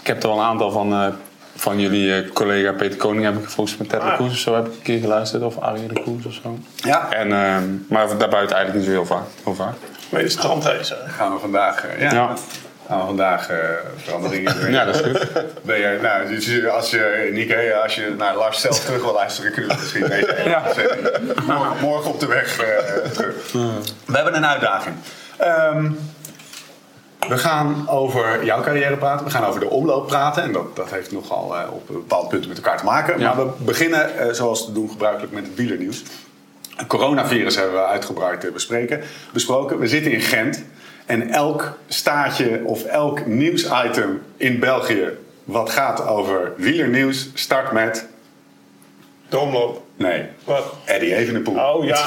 [0.00, 1.16] ik heb er wel een aantal van...
[1.60, 4.54] van jullie eh, collega Peter Koning heb ik volgens mij Ted de Koers of zo
[4.54, 5.42] heb ik een keer geluisterd.
[5.42, 6.58] Of Arie de Koers of zo.
[6.74, 7.12] Ja.
[7.12, 9.24] En, ehm, maar daarbuiten eigenlijk niet zo heel vaak.
[9.44, 9.74] Heel vaak.
[10.08, 10.94] Met de strandrace.
[11.04, 11.10] hè?
[11.12, 12.34] Gaan we vandaag, eh, ja, Ja.
[12.88, 13.56] gaan we vandaag eh,
[13.96, 14.72] veranderingen brengen.
[14.72, 15.26] Ja, dat is goed.
[15.62, 19.12] Ben je, nou, dus je- als je, Nieke, als je naar Lars zelf terug wil
[19.12, 20.62] luisteren, we het misschien deze Ja.
[21.46, 22.56] morgen, morgen op de weg
[23.12, 23.52] terug.
[24.06, 24.94] We hebben een uitdaging.
[25.36, 25.90] Ehm,
[27.28, 30.42] we gaan over jouw carrière praten, we gaan over de omloop praten.
[30.42, 33.18] En dat, dat heeft nogal eh, op bepaalde punten met elkaar te maken.
[33.18, 33.34] Ja.
[33.34, 36.02] Maar we beginnen, eh, zoals te doen gebruikelijk, met het wielernieuws.
[36.76, 39.00] Het coronavirus hebben we uitgebreid eh, bespreken,
[39.32, 39.78] besproken.
[39.78, 40.62] We zitten in Gent.
[41.06, 45.08] En elk staatje of elk nieuwsitem in België
[45.44, 48.08] wat gaat over wielernieuws start met...
[49.30, 49.82] De omloop.
[49.96, 50.64] Nee, Wat?
[50.84, 51.58] Eddie Evenepoel.
[51.58, 52.06] Oh ja.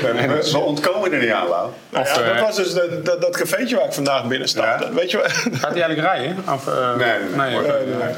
[0.00, 1.70] We, ontkomen er niet aan, Lau.
[1.90, 4.48] Nou ja, Of, eh, dat was dus dat, dat, dat cafeetje waar ik vandaag binnen
[4.48, 4.84] stapte.
[4.84, 4.92] Ja.
[4.92, 5.26] Weet je wat?
[5.32, 6.44] Gaat hij eigenlijk rijden?
[6.54, 7.36] Of, eh, Nee, nee, nee.
[7.36, 8.14] nee, nee, nee, nee.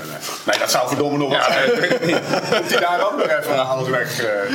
[0.47, 1.71] Nee, dat zou verdomme nog Ja, zijn.
[2.51, 4.25] Komt hij daar ook nog even aan de weg?
[4.25, 4.55] eh?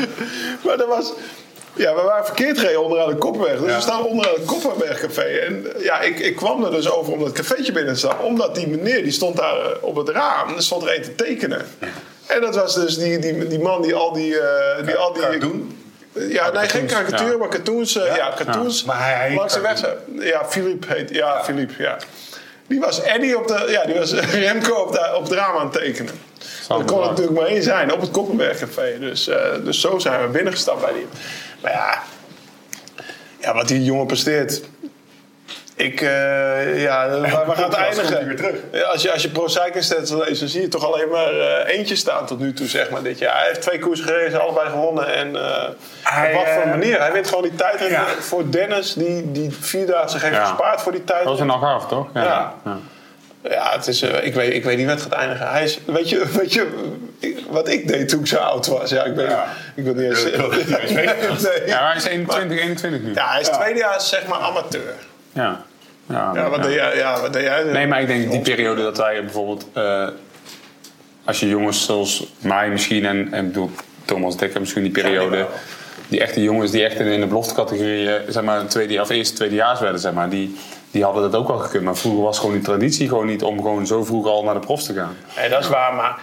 [0.66, 1.14] Maar dat was...
[1.74, 3.58] Ja, we waren verkeerd gereden onderaan de Koppenweg.
[3.60, 3.76] Dus Ja.
[3.76, 5.22] we staan onderaan het Koppenwegcafé.
[5.22, 8.26] En ja, ik, ik kwam er dus over om dat cafeetje binnen te stappen.
[8.26, 10.56] Omdat die meneer, die stond daar op het raam.
[10.56, 11.66] Er stond er een te tekenen.
[12.36, 14.39] En dat was dus die, die, die man die al die...
[14.39, 15.78] eh, die, al die Cartoon?
[16.13, 17.38] Ja, nee, geen karikatuur, ja.
[17.38, 17.96] maar cartoons.
[17.96, 18.84] eh, ja, cartoons.
[18.84, 19.82] Maar hij langs de weg.
[20.20, 21.10] Ja, Philippe heet.
[21.10, 21.98] Ja, Philippe, ja.
[22.67, 23.65] Die was Eddie op de.
[23.70, 24.12] Ja, die was
[24.44, 26.13] Remco op, de, op het raam aan het tekenen.
[26.67, 27.08] Dat kon waar.
[27.10, 29.00] natuurlijk maar één zijn, op het Koppenbergcafé.
[29.00, 31.08] Dus, eh, dus zo zijn we binnengestapt bij die.
[31.62, 32.04] Maar ja,
[33.39, 34.62] ja wat die jongen presteert.
[35.75, 38.25] Ik, eh, ja, waar, waar gaat het eindigen?
[38.27, 38.55] weer terug.
[38.71, 41.39] Ja, Als je, als je Pro Cycling Stats leest, dan zie je toch alleen maar
[41.39, 43.38] eh, eentje staan tot nu toe, zeg maar, dit jaar.
[43.38, 45.13] Hij heeft twee koersen gereden, allebei gewonnen.
[45.13, 45.67] En eh,
[46.03, 46.99] Hij, op wat voor eh, manier?
[46.99, 48.05] Hij wint gewoon die tijd ja.
[48.19, 50.45] voor Dennis, die, die vierdaagse heeft Ja.
[50.45, 51.19] gespaard voor die tijd.
[51.23, 52.07] Dat was een Algarve, toch?
[52.13, 52.53] Ja.
[53.49, 55.49] Ja, het is, eh, ik, weet, ik weet niet waar het gaat eindigen.
[55.49, 56.67] Hij is, weet je, weet je
[57.49, 58.89] wat ik deed toen ik zo oud was?
[58.89, 59.45] Ja, ik weet, Ja.
[59.75, 60.23] ik wil niet eens...
[60.93, 61.05] Nee.
[61.65, 63.13] Ja, hij is 21, 21 nu.
[63.13, 64.93] Ja, hij is tweedejaars zeg maar amateur.
[65.34, 65.63] Ja.
[66.06, 66.65] Ja, Ja, wat ja.
[66.65, 66.96] deed jij?
[66.98, 67.63] Ja, wat deed jij?
[67.63, 69.65] Nee, maar ik denk die periode dat wij bijvoorbeeld...
[69.74, 70.08] eh,
[71.26, 73.72] als je jongens zoals mij misschien en, en ik bedoel
[74.06, 75.48] Thomas Dekker misschien die periode...
[76.08, 79.36] Die echte jongens die echt in, in de beloftecategorie, eh, zeg maar, tweede, of eerste
[79.36, 80.56] tweedejaars werden, zeg maar, die,
[80.91, 81.84] die hadden dat ook wel gekund.
[81.84, 84.60] Maar vroeger was gewoon die traditie gewoon niet om gewoon zo vroeg al naar de
[84.60, 85.15] profs te gaan.
[85.38, 86.20] Nee, dat is waar, maar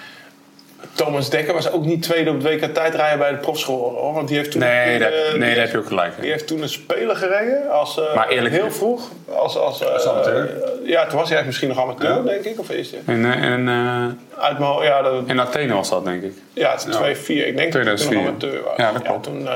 [0.92, 3.90] Thomas Dekker was ook niet tweede op het WK tijdrijden bij de profschool.
[4.00, 4.60] Hoor, want die heeft toen...
[4.60, 6.12] Nee, toen, dat, eh, nee, daar heb je ook gelijk.
[6.20, 7.70] Die heeft toen een speler gereden.
[7.70, 9.08] Als, eh, Maar eerlijk- heel vroeg.
[9.34, 10.50] Als, als, eh, amateur?
[10.84, 12.60] ja, toen was hij eigenlijk misschien nog amateur, denk ik.
[12.60, 13.00] Of is hij?
[13.14, 16.32] En, en, eh, Uit mijn, ja, dat, in Athene was dat, denk ik.
[16.52, 17.46] ja, het is 2-4.
[17.46, 18.16] Ik denk dat hij toen 2004.
[18.16, 18.76] nog amateur was.
[18.76, 19.22] Ja, dat klopt.
[19.22, 19.54] toen, eh,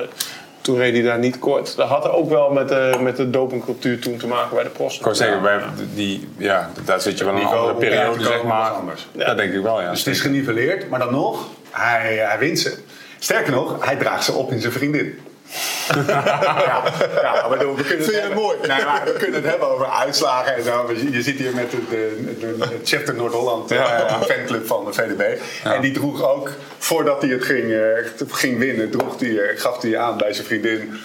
[0.63, 1.77] toen reed hij daar niet kort.
[1.77, 4.97] Dat had ook wel met, de met de dopingcultuur toen te maken bij de profs.
[4.97, 5.61] Ik wou zeggen, wij,
[5.95, 8.71] die, ja, daar zit je wel in een andere periode, zeg maar.
[8.71, 9.07] anders.
[9.13, 9.91] Dat denk ik wel, ja.
[9.91, 12.79] Dus het is geniveleerd, maar dan nog, hij, hij wint ze.
[13.19, 15.19] Sterker nog, hij draagt ze op in zijn vriendin.
[16.07, 16.83] ja,
[17.23, 18.57] ja, maar we kunnen Vind je het mooi?
[18.61, 20.91] Nee, maar we kunnen het hebben over uitslagen en zo.
[20.93, 24.85] Je- Je zit hier met de, de, de, de Chapter Noord-Holland Ja, eh, fanclub van
[24.85, 25.41] de VDB.
[25.65, 29.83] En die droeg ook, voordat hij het ging, eh, ging winnen, droeg die, eh, gaf
[29.83, 30.99] hij aan bij zijn vriendin.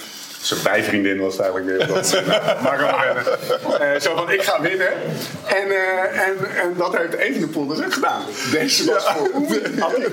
[0.48, 1.88] Zijn bijvriendin was het eigenlijk meer.
[1.88, 2.22] Dat,
[2.62, 3.94] maak hem maar rennen.
[3.96, 4.88] Eh, zo van, ik ga winnen.
[5.46, 8.22] En, eh, en, en dat heeft Evenepoel dus ook gedaan.
[8.52, 9.62] Deze was voor Oemi.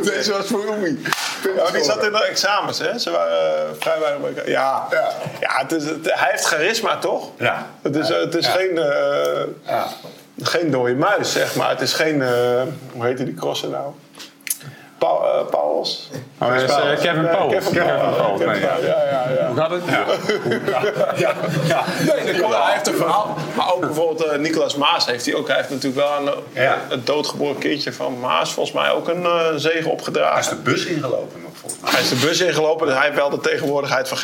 [0.02, 1.02] Deze was voor Oemi.
[1.56, 2.98] Ja, die zat in de examens, hè?
[2.98, 4.42] Ze waren eh, vrij weinig bij.
[4.52, 5.08] Ja, Ja.
[5.40, 7.30] ja het is, het- hij heeft charisma, toch?
[7.38, 7.66] Ja.
[7.82, 9.86] Het is, eh, het is geen, eh, Ja.
[10.42, 11.70] geen dode muis, zeg maar.
[11.70, 13.92] Het is geen, eh, hoe heet die crosser nou?
[15.04, 16.08] Paul, eh, Pauls?
[16.38, 17.48] Oh, dat is, eh, Kevin Nee, Paul.
[17.48, 18.36] Kevin Kevin Paul.
[18.36, 19.46] Nee, ja, ja, ja.
[19.46, 19.82] Hoe gaat het?
[21.16, 21.32] Ja,
[21.66, 21.84] ja.
[22.14, 22.54] Nee, dat klopt.
[22.54, 23.36] hij heeft een verhaal.
[23.56, 25.46] Maar ook bijvoorbeeld eh, Nicolas Maas heeft hij ook.
[25.46, 26.78] Hij heeft natuurlijk wel Ja.
[26.88, 30.32] het doodgeboren kindje van Maas volgens mij ook een eh, zegen opgedragen.
[30.32, 31.90] Hij is de bus ingelopen nog volgens mij.
[31.90, 32.86] Hij is de bus ingelopen.
[32.86, 34.20] Dus hij heeft wel de tegenwoordigheid of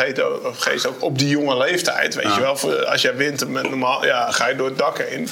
[0.59, 2.15] geest ook op die jonge leeftijd.
[2.15, 5.29] Weet je wel, als jij wint met normaal, ja, ga je door het dak heen.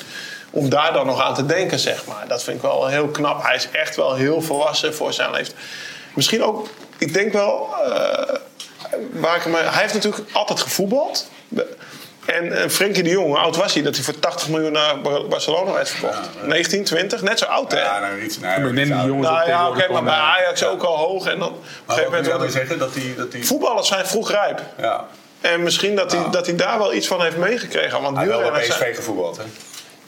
[0.51, 2.25] Om daar dan nog aan te denken, zeg maar.
[2.29, 3.43] Dat vind ik wel heel knap.
[3.43, 5.57] Hij is echt wel heel volwassen voor zijn leeftijd.
[6.15, 8.35] Misschien ook, ik denk wel, eh,
[9.13, 11.29] waar ik hem, hij heeft natuurlijk altijd gevoetbald.
[12.27, 15.01] En eh, Frenkie de Jong, hoe oud was hij dat hij voor 80 miljoen naar
[15.01, 16.19] Bar- Barcelona werd verkocht?
[16.43, 17.81] 19, 20, net zo oud hè?
[17.81, 18.39] Ja, nou iets.
[18.39, 21.27] Nee, die jongens nou ja, oké, maar bij Ajax ook al hoog.
[21.27, 23.15] En dan op een Maar gegeven moment zeggen dat hij...
[23.17, 24.61] Dat hij Voetballers zijn vroeg rijp.
[24.79, 25.05] ja.
[25.41, 28.03] En misschien dat hij, dat hij daar wel iets van heeft meegekregen.
[28.03, 29.43] Want Hij heeft wel bij PSV gevoetbald, hè?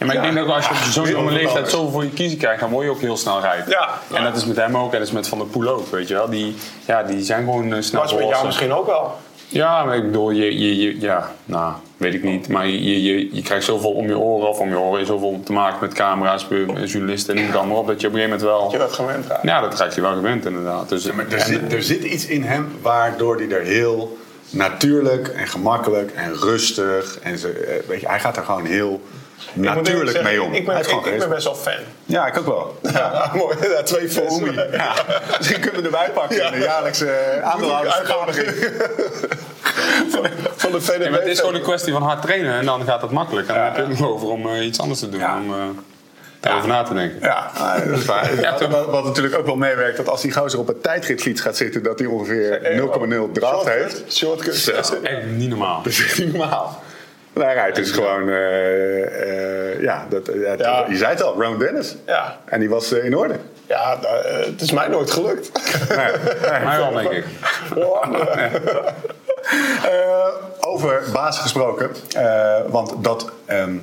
[0.01, 2.39] Ja, maar ik denk dat als je op zo'n jonge leeftijd zoveel voor je kiezen
[2.39, 3.69] krijgt, dan word je ook heel snel rijp.
[3.69, 3.89] Ja.
[4.15, 6.09] En dat is met hem ook, en dat is met Van der Poel ook, weet
[6.09, 6.31] je wel.
[6.31, 6.55] Die,
[6.87, 9.17] ja, die zijn gewoon eh, snel was met jou misschien ook wel.
[9.47, 12.49] Ja, maar ik bedoel, je, je, je- ja, nou, weet ik niet.
[12.49, 15.41] Maar je, je, je, je krijgt zoveel om je oren, of om je oren, zoveel
[15.45, 18.19] te maken met camera's, met journalisten en noem het allemaal op, dat je op een
[18.21, 18.87] gegeven moment Je wel...
[18.89, 19.43] dat gewend raakt.
[19.43, 20.89] Ja, dat raak je wel gewend inderdaad.
[20.89, 24.19] Dus, Ja, maar er, en- zit, er zit iets in hem waardoor hij er heel
[24.51, 29.01] natuurlijk en gemakkelijk en rustig en zo, eh, weet je, hij gaat er gewoon heel
[29.55, 30.53] natuurlijk zeggen, mee om.
[30.53, 31.73] Ik ben, Hij is ik, ben best wel fan.
[32.05, 32.79] Ja, ik ook wel.
[32.93, 33.57] Ja, mooi.
[33.61, 34.33] Ja, twee fans.
[34.33, 34.53] Oemi.
[34.73, 34.95] Ja.
[35.39, 38.49] Misschien kunnen we erbij pakken in de jaarlijkse eh, aandeelhoudersvergadering.
[40.57, 41.03] Van de VDB.
[41.05, 43.49] Ja, het is gewoon een kwestie van hard trainen en dan gaat het makkelijk.
[43.49, 45.37] En dan heb je het nog over om eh, iets anders te doen, Ja.
[45.37, 45.61] om eh,
[46.41, 47.19] daarover na te denken.
[47.21, 48.41] Ja, ah, dat is waar.
[48.41, 48.71] Ja, wat, toch?
[48.71, 51.83] wat, wat natuurlijk ook wel meewerkt, dat als die gozer op een tijdritfiets gaat zitten,
[51.83, 52.61] dat hij ongeveer
[53.29, 54.03] 0,0 draad heeft.
[54.13, 54.73] Shortcut.
[55.03, 55.83] Echt niet normaal.
[55.83, 56.83] Dat is echt niet normaal.
[57.33, 61.59] Nou, hij rijdt dus gewoon, eh, eh, ja, dat, ja, je zei het al, Ron
[61.59, 61.97] Dennis.
[62.07, 63.35] Ja, En die was eh, in orde.
[63.67, 63.99] ja
[64.45, 65.51] het is mij nooit gelukt.
[66.65, 67.25] Mij wel, denk ik.
[69.85, 70.27] Eh,
[70.61, 73.77] over baas gesproken, eh, want dat ehm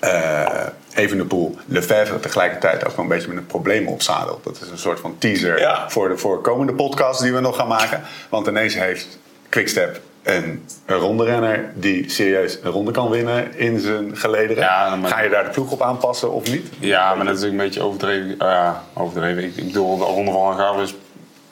[0.00, 4.44] eh Evenepoel, Lefebvre tegelijkertijd ook wel een beetje met een probleem opzadelt.
[4.44, 5.90] Dat is een soort van teaser Ja.
[5.90, 8.02] voor de voor komende podcast die we nog gaan maken.
[8.28, 14.16] Want ineens heeft Quickstep een, een ronderenner die serieus een ronde kan winnen in zijn
[14.16, 14.62] gelederen.
[14.62, 16.66] Ja, maar- Ga je daar de ploeg op aanpassen of niet?
[16.78, 18.34] Ja, maar dat is een beetje overdreven.
[18.38, 19.44] Ja, overdreven.
[19.44, 20.94] Ik, ik bedoel, de Ronde van Algarve is...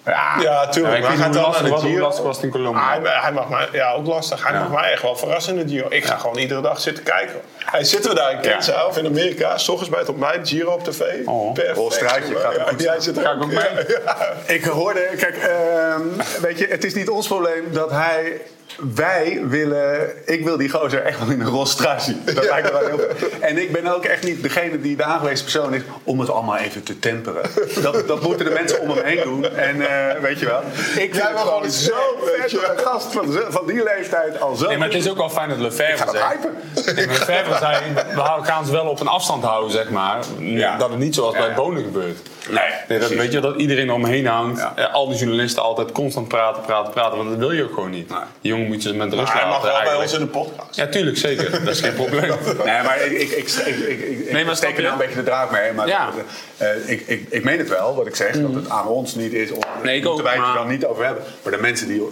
[0.06, 0.94] Ja, Ja, tuurlijk.
[0.94, 2.02] Ja, ik maar hij niet gaat hoe wel lastig was, hoe Giro.
[2.04, 2.88] lastig was het in Colombia.
[3.00, 4.44] Hij, hij mag mij, ja, ook lastig.
[4.44, 4.58] Hij Ja.
[4.68, 5.86] mag mij echt wel verrassen in de Giro.
[5.90, 7.34] Ik ga gewoon iedere dag zitten kijken.
[7.58, 10.72] Hij zitten we daar in Kenza of in Amerika, s ochtends bij het ontbijt, Giro
[10.72, 11.02] op tv.
[11.26, 11.52] Oh.
[11.52, 11.94] Perfect.
[12.00, 14.56] Gaat Ja, jij zit er Ga ik ook mee?
[14.56, 16.02] Ik hoorde, kijk, ehm,
[16.40, 18.40] weet je, het is niet ons probleem dat hij.
[18.94, 21.46] Wij willen, ik wil die gozer echt wel in een
[22.00, 22.22] zien.
[22.24, 23.06] Dat lijkt me wel heel
[23.40, 26.56] En ik ben ook echt niet degene die de aangewezen persoon is om het allemaal
[26.56, 27.42] even te temperen.
[27.82, 29.44] Dat, dat moeten de mensen om hem heen doen.
[29.56, 29.80] En
[30.14, 30.60] eh, weet je wel,
[30.96, 34.54] ik vind het gewoon gewoon zo weet vet een gast van, van die leeftijd al
[34.54, 34.68] zo.
[34.68, 36.10] Nee, maar het is ook wel fijn dat Ik ga Lefebvre
[36.74, 36.96] zegt...
[36.96, 37.76] Nee, maar Lefebvre zei,
[38.14, 40.18] we houden- gaan ze wel op een afstand houden, zeg maar.
[40.38, 40.76] Ja.
[40.76, 41.54] Dat het niet zoals Ja, bij.
[41.54, 42.18] Bonen gebeurt.
[42.50, 44.60] Nee, Nee, dat, weet je, dat iedereen omheen hangt.
[44.60, 44.72] Ja.
[44.76, 47.16] Eh, al die journalisten altijd constant praten, praten, praten.
[47.16, 48.08] Want dat wil je ook gewoon niet.
[48.08, 48.18] Nee.
[48.40, 49.68] Die jongen moet je met rust Maar hij laten.
[49.68, 50.76] mag wel bij ons in de podcast.
[50.76, 51.50] Ja, tuurlijk, zeker.
[51.64, 52.32] Dat is geen probleem.
[52.64, 55.14] Nee, maar ik, ik, ik, ik, ik, ik, Nee, maar steek er nou een beetje
[55.14, 55.72] de draak mee.
[55.72, 56.10] Maar Ja.
[56.56, 58.32] eh, ik, ik, ik meen het wel, wat ik zeg.
[58.32, 60.84] Dat het aan ons niet is om Nee, ik moeten wij het er dan niet
[60.84, 61.22] over hebben.
[61.42, 62.02] Maar de mensen die,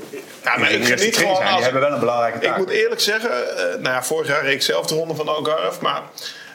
[0.45, 2.51] Ja, maar ik de geniet gewoon zijn, als- die hebben wel een belangrijke taak.
[2.51, 5.29] Ik moet eerlijk zeggen, eh, nou ja, vorig jaar reed ik zelf de ronde van
[5.29, 5.83] Algarve.
[5.83, 6.03] Maar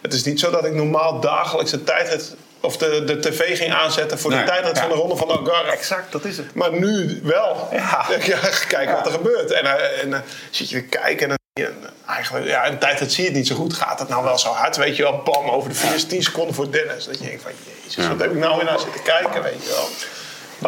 [0.01, 3.73] het is niet zo dat ik normaal dagelijks een tijdrit of de, de tv ging
[3.73, 4.81] aanzetten voor Nee, de tijdrit ja.
[4.81, 5.71] van de Ronde van Algarve.
[5.71, 6.53] Exact, dat is het.
[6.53, 7.67] Maar nu wel.
[7.71, 8.05] Ja.
[8.25, 9.51] ja kijk wat er gebeurt.
[9.51, 12.63] En, eh, en dan zit je te kijken en dan zie je, eh, eigenlijk, ja,
[12.63, 13.73] in de tijd dat zie je het niet zo goed.
[13.73, 14.77] Gaat het nou wel zo hard?
[14.77, 17.05] Weet je wel, bam, over de 4 10 seconden voor Dennis.
[17.05, 17.51] Dat je denkt van,
[17.83, 19.87] jezus, wat heb ik nou weer naar zitten kijken, weet je wel.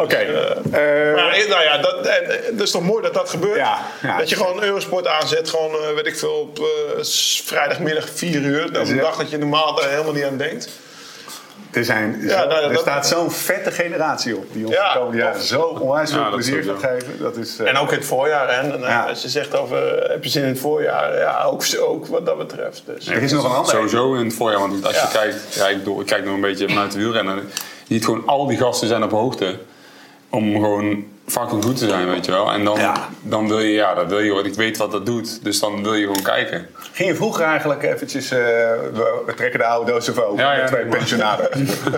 [0.04, 0.16] Oké.
[0.16, 3.56] eh, Maar eh, nou ja, dat, en, eh, dat is toch mooi dat dat gebeurt.
[3.56, 4.18] Ja, ja.
[4.18, 7.04] dat je gewoon Eurosport aanzet, gewoon, eh, weet ik veel, op eh,
[7.44, 8.72] vrijdagmiddag 4 uur.
[8.72, 10.68] Dat is een dag dat je normaal daar helemaal niet aan denkt.
[11.70, 14.92] Er, zijn zo- Ja, nou ja, er staat zo'n vette generatie op die ons Ja,
[14.92, 17.18] de komende jaren zo onwijs veel plezier gaat geven.
[17.18, 18.48] Dat is, eh, En ook in het voorjaar.
[18.48, 18.60] Hè?
[18.60, 19.04] En, eh, Ja.
[19.08, 21.18] Als je zegt over, eh, heb je zin in het voorjaar?
[21.18, 22.82] Ja, ook, ook wat dat betreft.
[22.86, 23.06] Dus.
[23.08, 23.70] er is nog een ander.
[23.70, 25.02] Sowieso in het voorjaar, want als Ja.
[25.02, 27.36] je kijkt, ja, ik, bedoel, ik kijk nog een beetje vanuit de wielrennen.
[27.86, 29.58] Je ziet gewoon al die gasten zijn op hoogte
[30.30, 32.52] om gewoon fucking goed te zijn, weet je wel.
[32.52, 33.08] En dan, Ja.
[33.22, 35.82] dan wil je, ja, dat wil je, want ik weet wat dat doet, dus dan
[35.82, 36.66] wil je gewoon kijken.
[36.92, 38.30] Ging je vroeger eigenlijk eventjes...
[38.30, 41.48] eh, we, trekken de oude doos even over Ja, ja, twee pensionaden.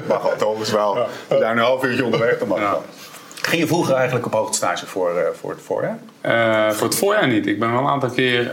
[0.09, 0.61] mag toch?
[0.61, 0.95] Is wel.
[1.29, 2.39] We zijn een half uurtje onderweg.
[2.39, 2.85] Dan mag wel.
[3.43, 5.99] Ging je vroeger eigenlijk op hoogtestage voor, eh, voor het voorjaar?
[6.21, 7.47] Eh, voor het voorjaar niet.
[7.47, 8.51] Ik ben wel een aantal keer,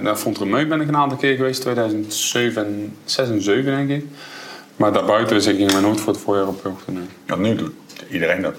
[0.00, 4.04] naar Fontremeu ben ik een aantal keer geweest, 2007, 6 en 7 denk ik.
[4.76, 6.92] Maar daarbuiten zeg ik gingen we nooit voor het voorjaar op hoogte.
[7.26, 7.72] Dat nu doet
[8.10, 8.54] iedereen dat.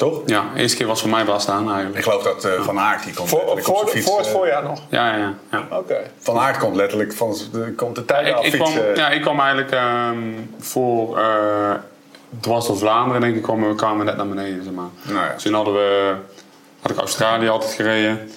[0.00, 0.22] Toch?
[0.26, 2.02] Ja, de eerste keer was voor mij wel staan Ik eigenlijk.
[2.04, 4.06] geloof dat eh, Van Aert die komt Voor, letterlijk op voor, zijn fiets.
[4.10, 4.82] voor het eh, voorjaar nog?
[4.88, 5.66] Ja, ja, ja.
[5.70, 5.96] Oké.
[6.18, 8.96] Van Aert komt letterlijk van de, komt de tijden af Ik, ik, kwam, fietsen.
[8.96, 10.18] ja, ik kwam eigenlijk ehm,
[10.58, 11.70] voor uh,
[12.40, 14.64] dwars door Vlaanderen, denk ik, kwamen we, kwamen we net naar beneden.
[14.64, 14.88] Zeg maar.
[15.02, 15.32] Nou ja.
[15.32, 16.14] Dus toen hadden we,
[16.80, 18.30] had ik Australië altijd gereden.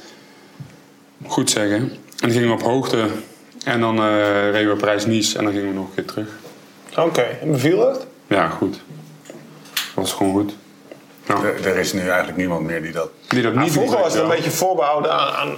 [1.25, 1.77] Goed zeggen.
[1.79, 3.05] En dan gingen we op hoogte.
[3.65, 6.29] En dan eh reden we Parijs-Nice en dan gingen we nog een keer terug.
[6.97, 8.05] Oké, en beviel het?
[8.27, 8.81] Ja, goed.
[9.73, 10.53] Dat was gewoon goed.
[11.27, 13.09] Er, er is nu eigenlijk niemand meer die dat...
[13.27, 15.57] Die dat Nou, niet vroeger was het een beetje voorbehouden aan, aan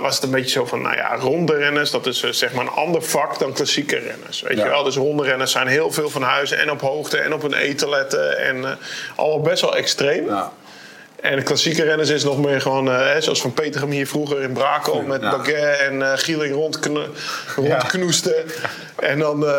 [0.00, 2.64] was het een beetje zo van, nou ja, ronde renners, dat is eh, zeg maar
[2.64, 4.40] een ander vak dan klassieke renners.
[4.42, 4.64] Weet Ja.
[4.64, 4.82] je wel?
[4.82, 7.88] Dus ronde renners zijn heel veel van huizen en op hoogte en op een eten
[7.88, 8.70] letten en eh,
[9.16, 10.26] allemaal best wel extreem.
[10.26, 10.52] Ja.
[11.22, 14.52] En de klassieke renners is nog meer gewoon, eh, zoals Van Petergem hier vroeger in
[14.52, 15.30] Brakel met Ja.
[15.30, 17.04] Baguette en eh Gieling rondkno
[17.56, 18.34] rondknoesten.
[18.96, 19.52] En dan, eh,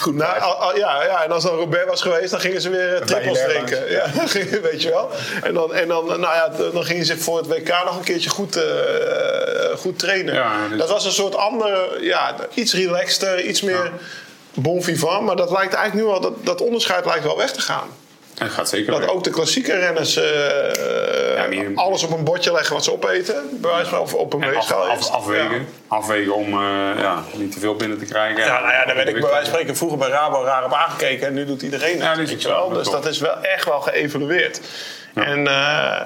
[0.00, 0.42] Goed nou, wijf.
[0.42, 3.02] al- al- ja, ja, en als dan Robert was geweest, dan gingen ze weer eh,
[3.02, 3.90] trippels drinken.
[3.90, 4.04] Ja,
[4.70, 5.10] weet je wel.
[5.42, 8.30] En dan, en dan, nou ja, dan gingen ze voor het WK nog een keertje
[8.30, 8.58] goed,
[9.78, 10.34] goed trainen.
[10.70, 13.90] Dus- Dat was een soort andere, ja, iets relaxter, iets meer
[14.54, 15.24] bon vivant.
[15.24, 17.88] Maar dat lijkt eigenlijk nu al, dat, dat onderscheid lijkt wel weg te gaan.
[18.38, 22.74] Dat gaat zeker Dat ook de klassieke renners eh, die- alles op een bordje leggen
[22.74, 23.34] wat ze opeten.
[23.60, 24.84] Bij wijze van of op een af, weegschaal.
[24.88, 25.68] af- afwegen.
[25.88, 28.40] Afwegen om eh, ja, niet te veel binnen te krijgen.
[28.44, 30.72] Ja, nou ja, daar werd ik bij wijze van spreken vroeger bij Rabo raar op
[30.72, 31.26] aangekeken.
[31.26, 32.68] En nu doet iedereen dat weet je wel.
[32.68, 34.60] Dus dat is wel echt wel geëvalueerd.
[35.14, 36.00] En eh,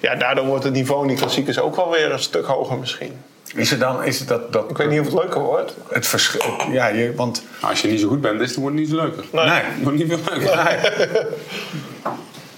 [0.00, 3.22] ja, daardoor wordt het niveau in die klassiekers ook wel weer een stuk hoger misschien.
[3.54, 5.74] Is het dan, is het dat, dat Ik weet niet of het leuker wordt.
[5.88, 6.42] het verschil...
[6.70, 7.42] Ja, je, want...
[7.60, 9.24] Nou, als je niet zo goed bent, is het wordt het niet zo leuker.
[9.32, 9.44] Nee.
[9.44, 9.54] Nee.
[9.62, 10.56] Het wordt niet veel leuker.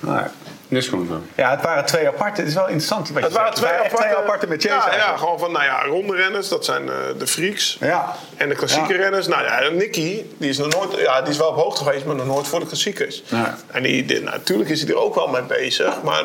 [0.01, 0.23] Nee.
[0.69, 1.21] Dat is gewoon zo.
[1.35, 2.41] Ja, het waren twee aparte.
[2.41, 3.09] Het is wel interessant.
[3.09, 3.67] wat je Het waren zegt.
[3.67, 6.89] twee aparte, twee aparte met ja, ja, gewoon van, nou ja, ronde renners, dat zijn
[6.89, 7.77] eh, de freaks.
[7.81, 8.17] Ja.
[8.37, 8.99] En de klassieke Ja.
[8.99, 12.05] renners, nou ja, Nicky, die is nog nooit, ja, die is wel op hoogte geweest,
[12.05, 13.23] maar nog nooit voor de klassiekers.
[13.27, 13.57] Ja.
[13.71, 16.23] En die, die- natuurlijk is hij er ook wel mee bezig, maar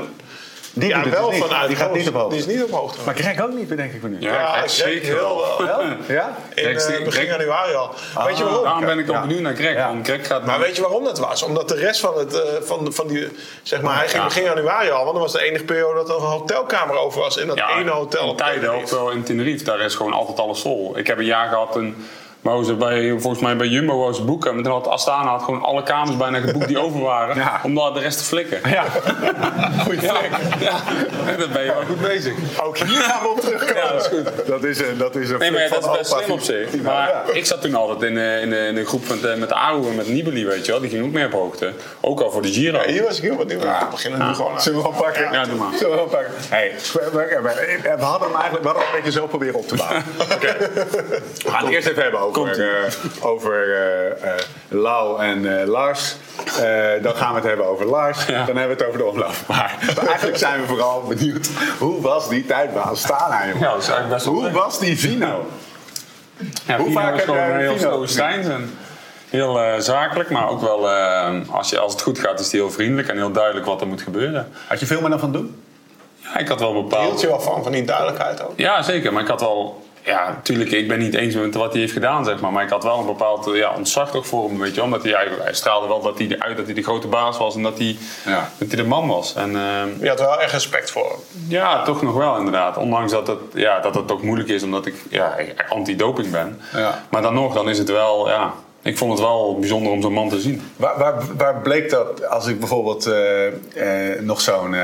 [0.74, 2.30] Die ja, wel dus vanuit Die gaat niet op hoogte.
[2.30, 3.00] Die is niet op hoogte.
[3.06, 4.18] Maar Greg ook niet, bedenk ik me nu.
[4.20, 5.16] Ja, ja, Greg ik zeker heel
[5.58, 5.68] wel.
[5.68, 5.82] wel.
[6.08, 6.36] Ja?
[6.54, 7.90] In Greg eh, begin Greg- januari al.
[8.26, 8.64] weet je waarom?
[8.64, 9.22] Daarom ben ik ook Ja.
[9.22, 9.74] benieuwd naar Greg.
[9.74, 9.88] Ja.
[9.88, 11.44] Want Greg gaat Maar weet je waarom dat was?
[11.44, 13.28] Omdat de rest van, het, eh, van, van die,
[13.64, 14.28] zeg maar, hij ging Ja.
[14.28, 17.38] begin januari al, want dat was de enige periode dat er een hotelkamer over was
[17.38, 18.24] in dat ene hotel.
[18.24, 18.96] in op tijden ook Tenerife.
[18.96, 19.64] wel in Tenerife.
[19.64, 20.98] Daar is gewoon altijd alles vol.
[20.98, 22.06] Ik heb een jaar gehad een...
[22.42, 24.54] Wou ze bij, volgens mij bij Jumbo ze boeken.
[24.54, 27.36] Maar toen had Astana had gewoon alle kamers bijna geboekt die over waren.
[27.42, 27.60] Ja.
[27.64, 28.60] Om daar de rest te flikken.
[28.70, 28.84] Ja.
[29.86, 30.32] Goeie Ja, flik.
[30.60, 30.72] ja.
[31.38, 32.34] dan ben je wel goed bezig.
[32.64, 33.76] Ook hier gaan we op terugkomen.
[33.76, 34.48] Ja, dat is goed.
[34.48, 36.82] Dat is een, dat is een Nee, maar dat is best slim op zich.
[36.82, 37.24] Maar Ja.
[37.34, 39.88] ik zat toen altijd in de, in de, in de groep met, eh, met Aru
[39.90, 40.82] en met Nibali, weet je wel.
[40.82, 41.74] Die ging ook mee op hoogte.
[42.02, 42.80] Ook al voor de Giro.
[42.86, 43.64] Hier was ik heel benieuwd.
[43.64, 43.80] naar.
[43.80, 44.62] We beginnen nu gewoon aan.
[44.62, 45.32] Zullen we gewoon pakken?
[45.32, 45.74] Ja, doe maar.
[45.74, 46.32] Zullen we gewoon pakken?
[46.50, 49.56] Hey, we, we- we- we hadden hem eigenlijk we hadden hem een beetje zo proberen
[49.56, 50.04] op te bouwen.
[50.36, 50.56] Oké.
[51.44, 56.16] We gaan het eerst even hebben over, eh, over eh, eh, Lau en eh, Lars.
[56.46, 58.26] Eh, dan gaan we het hebben over Lars.
[58.26, 59.34] Dan hebben we het over de omloop.
[59.48, 61.50] Maar eigenlijk zijn we vooral benieuwd.
[61.80, 63.60] Hoe was die tijd bij Astana, jongen?
[63.60, 64.54] Ja, dat is eigenlijk best wel Hoe leuk.
[64.54, 65.46] was die Vino?
[66.66, 68.78] Ja, Hoe Pino vaak is heb jij heel stoïcijns en
[69.30, 70.30] heel eh, zakelijk.
[70.30, 70.90] Maar ook wel,
[71.50, 73.88] als, je, als het goed gaat, is hij heel vriendelijk en heel duidelijk wat er
[73.88, 74.48] moet gebeuren.
[74.68, 75.64] Had je veel meer dan van doen?
[76.18, 77.22] Ja, ik had wel Hield bepaald...
[77.22, 78.54] je wel van, van die duidelijkheid ook.
[78.56, 79.14] Ja, zeker.
[79.14, 79.81] Maar ik had wel...
[80.04, 82.52] Ja, natuurlijk, ik ben niet eens met wat hij heeft gedaan, zeg maar.
[82.52, 84.84] Maar ik had wel een bepaald eh, ja, ontzag toch voor hem, weet je wel.
[84.84, 87.56] Omdat hij, hij, hij straalde wel dat hij, uit dat hij de grote baas was
[87.56, 88.50] en dat hij, Ja.
[88.58, 89.36] dat hij de man was.
[89.36, 91.20] En ehm, Je had wel echt respect voor hem.
[91.48, 92.78] ja, toch nog wel inderdaad.
[92.78, 95.36] Ondanks dat het, ja, dat het ook moeilijk is omdat ik ja,
[95.70, 96.60] anti-doping ben.
[96.74, 97.04] Ja.
[97.10, 100.14] Maar dan nog, dan is het wel, ja, ik vond het wel bijzonder om zo'n
[100.14, 100.62] man te zien.
[100.76, 103.48] Waar, waar, waar bleek dat, als ik bijvoorbeeld eh,
[104.14, 104.82] eh, nog zo'n uh,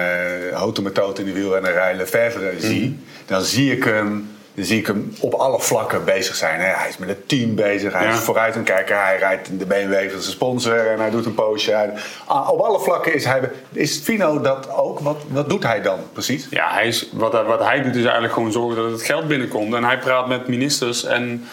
[0.54, 4.36] hotomethode in de wielrennerij Lefevre zie, dan zie ik hem...
[4.58, 6.60] Dan zie ik hem op alle vlakken bezig zijn.
[6.60, 8.12] Hij is met het team bezig, hij Ja.
[8.14, 11.26] is vooruit aan het kijken, hij rijdt de BMW van zijn sponsor en hij doet
[11.26, 11.72] een poosje.
[11.72, 11.92] Hij-
[12.26, 13.42] Ah, op alle vlakken is hij.
[13.72, 15.00] Is Fino dat ook?
[15.00, 16.48] Wat, wat doet hij dan precies?
[16.50, 19.28] Ja, hij is, wat, hij- wat hij doet is eigenlijk gewoon zorgen dat het geld
[19.28, 19.74] binnenkomt.
[19.74, 21.46] En hij praat met ministers en,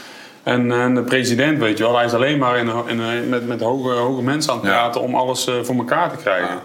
[0.42, 1.96] en, en de president, weet je wel.
[1.96, 4.72] Hij is alleen maar in, in, met, met hoge, hoge mensen aan het Ja.
[4.72, 6.58] praten om alles eh, voor elkaar te krijgen.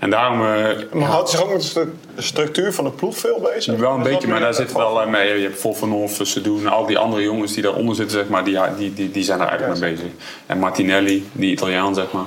[0.00, 0.42] En daarom...
[0.42, 3.76] eh, Maar houdt zich ook met de stru- de structuur van de ploeg veel bezig?
[3.76, 5.36] Wel een beetje, maar daar zit wel eh, mee.
[5.38, 8.28] Je hebt Vol van Hof, ze doen al die andere jongens die daaronder zitten, zeg
[8.28, 10.06] maar, die, die, die, die zijn er eigenlijk mee bezig.
[10.46, 12.24] En Martinelli, die Italiaan, zeg maar,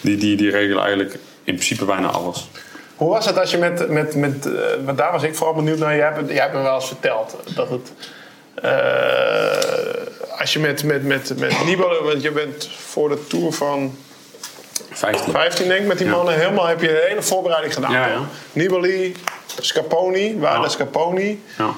[0.00, 1.12] die, die, die regelen eigenlijk
[1.44, 2.48] in principe bijna alles.
[2.96, 3.88] Hoe was het als je met...
[3.88, 4.52] met, met eh,
[4.84, 5.96] want daar was ik vooral benieuwd naar.
[5.96, 7.92] Jij hebt, jij hebt me wel eens verteld dat het...
[8.54, 11.98] eh, als je met, met, met, met Nibali...
[12.02, 13.96] Want je bent voor de Tour van
[14.94, 15.32] 15.
[15.32, 16.34] 15 denk ik met die mannen...
[16.34, 17.92] helemaal heb je de hele voorbereiding gedaan.
[17.92, 18.20] Ja, ja.
[18.52, 19.16] Nibali,
[19.60, 20.68] Scarponi, Waarde Ja.
[20.68, 21.42] Scarponi...
[21.58, 21.70] Ja.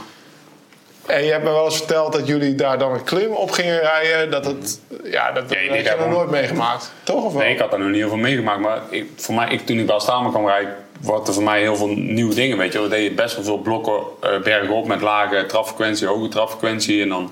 [1.07, 3.79] En je hebt me wel eens verteld dat jullie daar dan een klim op gingen
[3.79, 4.31] rijden.
[4.31, 4.81] Dat het...
[5.05, 6.93] Ja, dat, nee, heb je nog nooit meegemaakt.
[7.03, 7.43] Toch of wel?
[7.43, 8.61] Nee, ik had daar nog niet heel veel meegemaakt.
[8.61, 11.61] Maar ik, voor mij, ik, toen ik bij Astana kwam rijden, waren er voor mij
[11.61, 12.59] heel veel nieuwe dingen.
[12.59, 12.79] Weet je.
[12.79, 12.89] wel.
[12.89, 13.93] We deden best wel veel blokken
[14.25, 17.03] uh, bergop met lage trapfrequentie, hoge trapfrequentie.
[17.03, 17.31] En dan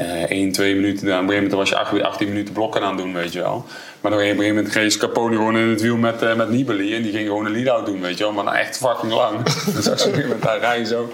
[0.00, 1.06] eh 1, 2 minuten.
[1.06, 3.32] Dan op een gegeven moment was je 18, 18 minuten blokken aan het doen, weet
[3.32, 3.64] je wel.
[4.00, 6.50] Maar dan op een gegeven moment reed Scarponi gewoon in het wiel met, eh, met
[6.50, 6.94] Nibali.
[6.94, 8.32] En die ging gewoon een lead-out doen, weet je wel.
[8.32, 9.42] Maar dan echt fucking lang.
[9.74, 11.08] dan zag je op een gegeven moment daar rijden zo.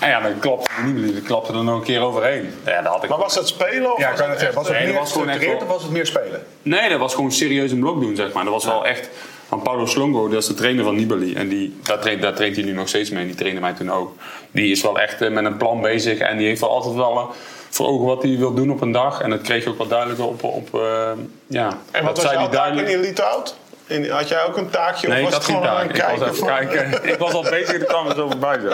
[0.00, 2.50] En ja, dan klapte Nibali die klapte er nog een keer overheen.
[2.64, 3.92] Ja, dat had ik Maar was dat spelen?
[3.92, 4.54] Of Ja, ik was het zeggen.
[4.56, 6.42] Was het Nee, meer was gewoon echt gestructureerd wel- of was het meer spelen?
[6.62, 8.44] Nee, dat was gewoon serieus een blok doen, zeg maar.
[8.44, 9.08] Dat was wel echt...
[9.48, 11.34] Van Paulo Slongo, dat is de trainer van Nibali.
[11.34, 13.26] En die, daar, traint, daar traint hij nu nog steeds mee.
[13.26, 14.12] Die trainde mij toen ook.
[14.50, 16.18] Die is wel echt eh, met een plan bezig.
[16.18, 17.30] En die heeft wel altijd wel
[17.70, 19.20] voor ogen wat hij wil doen op een dag.
[19.20, 20.42] En dat kreeg je ook wat duidelijker op...
[20.42, 21.10] op eh,
[21.46, 23.56] ja, En wat dat was zei jouw taak in die Elite Out?
[23.88, 25.08] In, had jij ook een taakje?
[25.08, 26.00] Nee, of ik was had het geen gewoon taak.
[26.00, 27.04] aan Ik was even kijken?
[27.12, 28.68] Ik was al bezig en kwam er zo voorbij zo.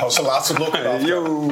[0.00, 0.76] Als de laatste blok.
[1.04, 1.50] Yo,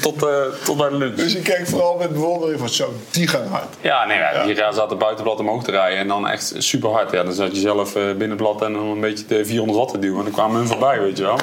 [0.00, 1.14] tot, eh, tot bij de lunch.
[1.14, 3.74] Dus je keek vooral met bewondering van zo, die gaan hard.
[3.80, 7.10] Ja, nee, ja, hier zat de buitenblad omhoog te rijden en dan echt super hard.
[7.10, 9.98] Ja, dan zat je zelf eh, binnenblad en dan een beetje de 400 watt te
[9.98, 10.18] duwen.
[10.18, 11.38] En dan kwamen hun voorbij, weet je wel.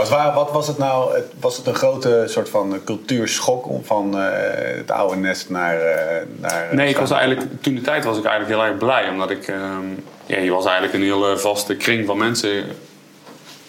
[0.00, 1.14] Wat, wa- wat was het nou?
[1.14, 4.28] Het- Was het een grote soort van cultuurschok om van eh,
[4.76, 5.80] het oude nest naar.
[5.80, 9.08] eh, naar Nee, ik was eigenlijk, toen de tijd was ik eigenlijk heel erg blij.
[9.08, 9.84] Omdat ik, ehm,
[10.26, 12.64] ja, je was eigenlijk een hele vaste kring van mensen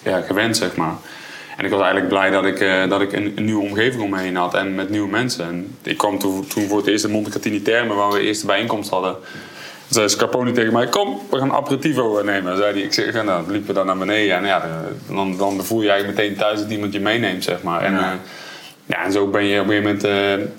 [0.03, 0.93] ja, gewend, zeg maar.
[1.57, 4.09] En ik was eigenlijk blij dat ik, eh, dat ik een, een nieuwe omgeving om
[4.09, 5.45] me heen had en met nieuwe mensen.
[5.45, 8.45] En ik kwam toen, toen voor het eerst in Montecatini Terme, waar we de eerste
[8.45, 9.15] bijeenkomst hadden.
[9.91, 12.57] Zei Scarponi tegen mij, kom, we gaan een aperitivo nemen.
[12.57, 14.35] Zei hij, ik zeg, ja, nou, dan liepen we dan naar beneden.
[14.35, 14.63] En ja,
[15.07, 17.81] dan, dan voel je eigenlijk meteen thuis dat iemand je meeneemt, zeg maar.
[17.81, 18.17] En, ja.
[18.85, 20.03] ja, en zo ben je op een gegeven moment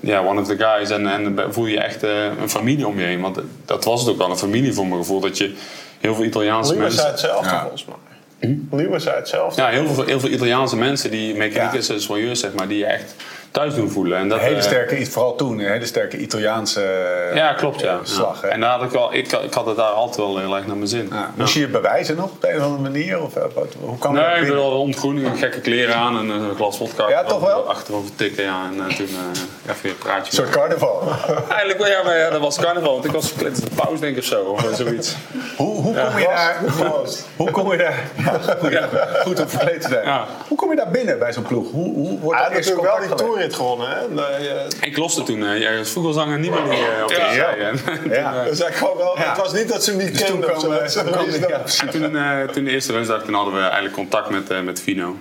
[0.01, 0.91] eh, ja, one of the guys.
[0.91, 3.21] En, en voel je echt eh, een familie om je heen.
[3.21, 5.21] Want dat was het ook wel, een familie voor mijn gevoel.
[5.21, 5.55] Dat je
[6.01, 7.07] heel veel Italiaanse mensen...
[7.07, 7.61] hetzelfde Ja.
[7.61, 8.59] volgens mij.
[8.71, 9.63] Lewis zei hetzelfde.
[9.63, 12.87] Ja, heel veel, heel veel Italiaanse mensen, die mechaniekers en soigneurs, zeg maar, die je
[12.87, 13.15] echt
[13.53, 14.19] thuis doen voelen.
[14.19, 17.81] En dat, Een hele eh, sterke, vooral toen, een hele sterke Italiaanse eh, Ja, klopt,
[17.81, 17.99] ja.
[18.03, 18.43] slag.
[18.43, 18.49] Ja.
[18.49, 20.77] En daar had ik, wel, ik, ik had het daar altijd wel heel erg naar
[20.77, 21.09] mijn zin.
[21.13, 21.31] Ja.
[21.37, 23.23] Moest je je bewijzen nog op de een of andere manier?
[23.23, 26.77] Of, eh, wat- hoe je Nee, ik wilde ontgroening, gekke kleren aan en een glas
[26.77, 27.09] vodka.
[27.09, 27.69] Ja, toch wel?
[27.69, 28.61] Achterover tikken, ja.
[28.65, 30.25] En toen eh even een praatje.
[30.27, 31.03] Een soort carnaval.
[31.49, 32.93] Eigenlijk wel, ja, maar ja, dat was carnaval.
[32.93, 34.43] Want ik was verkleed als een paus, denk ik, of zo.
[34.43, 35.15] Of zoiets.
[35.57, 36.61] Hoe, hoe kom je daar...
[37.37, 38.01] Hoe kom je daar...
[38.17, 38.77] Ja, goed,
[39.27, 40.05] goed om verkleed te zijn.
[40.05, 40.27] Ja.
[40.49, 41.71] Hoe kom je daar binnen bij zo'n ploeg?
[41.71, 42.41] Hoe, hoe wordt
[43.09, 43.89] dat wel die toerrit gewonnen.
[43.89, 43.95] Hè?
[43.95, 44.19] En,
[44.81, 47.55] eh, Ik loste toen uh, ergens voetbalzanger niet meer uh, op de Ja.
[47.57, 48.35] En, Ja.
[48.45, 49.29] eh, dus kwam wel, Ja.
[49.29, 50.61] Het was niet dat ze hem niet Dus toen kenden.
[50.61, 50.67] zo.
[50.69, 51.91] kwam, eh, toen kwam die- ja, ze- precies.
[51.91, 55.17] toen, eh, toen de eerste rustdag, toen hadden we eigenlijk contact met, eh, met Fino.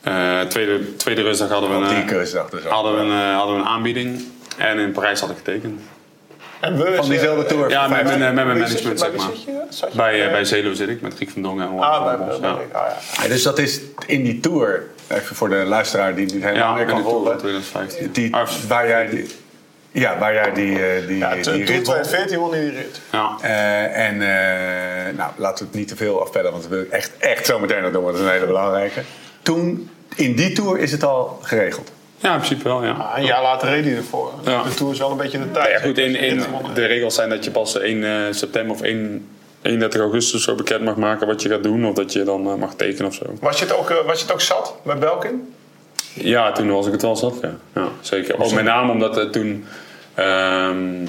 [0.00, 2.32] Eh, tweede, tweede rustdag hadden we, een, eh, dus
[2.68, 4.24] hadden, we een, eh, hadden we een aanbieding.
[4.56, 5.80] En in Parijs had ik getekend.
[6.60, 7.70] En we Van diezelfde tour.
[7.70, 9.10] Ja, met mijn, eh, met mijn management, bij
[9.70, 10.06] zeg maar.
[10.06, 12.48] Bij, eh, bij Zelo zit ik, met Riek van Dongen en Ah, bij, ja.
[12.50, 12.96] ah, ja.
[13.22, 16.74] Ja, dus dat is in die tour, even voor de luisteraar die niet helemaal Ja,
[16.74, 17.38] meer kan volgen.
[17.38, 18.12] 2015.
[18.12, 19.26] Die, Ah, waar jij die,
[19.90, 21.64] ja, waar jij die, eh, die, Ja, die rit won.
[21.66, 23.00] 2014 won hij die rit.
[23.12, 23.36] Ja.
[23.40, 27.10] Eh, en eh, nou, laten we het niet te veel afpellen, want we willen echt,
[27.18, 29.00] echt zo meteen nog doen, want dat is een hele belangrijke.
[29.42, 31.92] Toen, in die tour is het al geregeld.
[32.16, 32.90] ja, in principe wel, ja.
[32.92, 34.32] Ah, een jaar later reed hij ervoor.
[34.44, 34.62] Ja.
[34.62, 35.70] De Tour is wel een beetje de tijd.
[35.70, 36.44] Ja, goed, in, in,
[36.74, 39.28] de regels zijn dat je pas 1 eh, september of 1,
[39.62, 41.86] 31 augustus zo bekend mag maken wat je gaat doen.
[41.86, 43.24] Of dat je dan eh, mag tekenen of zo.
[43.40, 45.54] Was je, het ook, eh, was je het ook zat bij Belkin?
[46.14, 47.54] Ja, toen was ik het wel zat, ja.
[47.74, 48.40] ja zeker.
[48.42, 49.64] Ook met name omdat het toen...
[50.14, 51.06] ehm,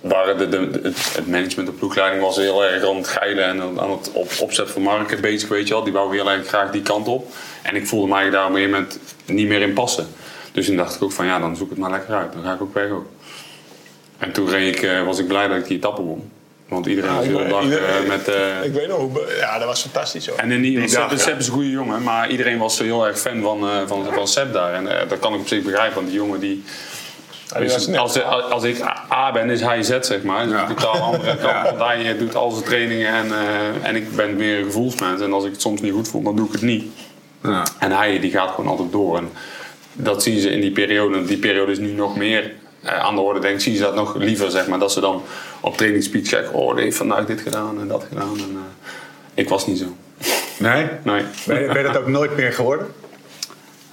[0.00, 0.80] waren de, de, de-
[1.12, 4.70] het management, de ploegleiding was heel erg aan het geilen en aan het op, opzet
[4.70, 5.82] van marken bezig, weet je wel.
[5.84, 7.32] Die wou heel erg graag die kant op.
[7.62, 10.06] En ik voelde mij daar op een gegeven moment niet meer in passen.
[10.52, 12.32] Dus toen dacht ik ook van ja, dan zoek het maar lekker uit.
[12.32, 13.06] Dan ga ik ook weg ook.
[14.18, 16.30] En toen reed ik, eh, was ik blij dat ik die etappe won.
[16.72, 18.28] Want iedereen Ja, heel iedereen- eh, met...
[18.28, 19.08] eh, Ik weet nog.
[19.38, 20.38] Ja, dat was fantastisch hoor.
[20.38, 21.16] en in die, Sepp, ja.
[21.16, 24.28] Sepp is een goede jongen, maar iedereen was heel erg fan van, eh van, van
[24.28, 24.74] Sepp daar.
[24.74, 26.64] En dat kan ik op zich begrijpen, want die jongen die...
[27.58, 28.80] die net- als, als ik
[29.12, 30.46] A ben, is hij Z, zeg maar.
[30.48, 31.68] Dus een totaal andere kant.
[31.68, 33.32] Want hij doet al zijn trainingen en,
[33.82, 35.20] en ik ben meer een gevoelsmens.
[35.20, 36.84] En als ik het soms niet goed voel, dan doe ik het niet.
[37.42, 37.62] Ja.
[37.78, 39.16] En hij die gaat gewoon altijd door.
[39.16, 39.30] En
[39.92, 41.16] dat zien ze in die periode.
[41.16, 42.52] En Die periode is nu nog meer
[42.84, 43.40] aan de orde.
[43.40, 44.78] Denk ik, zien ze dat nog liever, zeg maar.
[44.78, 45.22] Dat ze dan
[45.60, 48.36] op trainingsspeech zeggen: Oh, die heeft vandaag dit gedaan en dat gedaan.
[48.36, 48.92] En, eh,
[49.34, 49.84] ik was niet zo.
[50.58, 50.86] Nee?
[51.02, 51.22] Nee.
[51.46, 52.86] Ben je, ben je dat ook nooit meer geworden?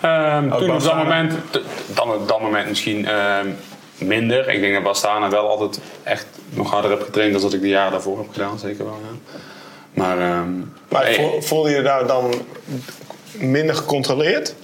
[0.02, 1.34] Ehm, toen op dat moment,
[1.94, 3.48] dan op dat moment misschien ehm,
[3.98, 4.50] minder.
[4.50, 7.68] Ik denk dat Bastana wel altijd echt nog harder heb getraind dan dat ik de
[7.68, 9.00] jaren daarvoor heb gedaan, zeker wel.
[9.04, 9.18] Ja.
[9.94, 12.34] Maar, vo- voelde je daar dan
[13.32, 14.56] minder gecontroleerd?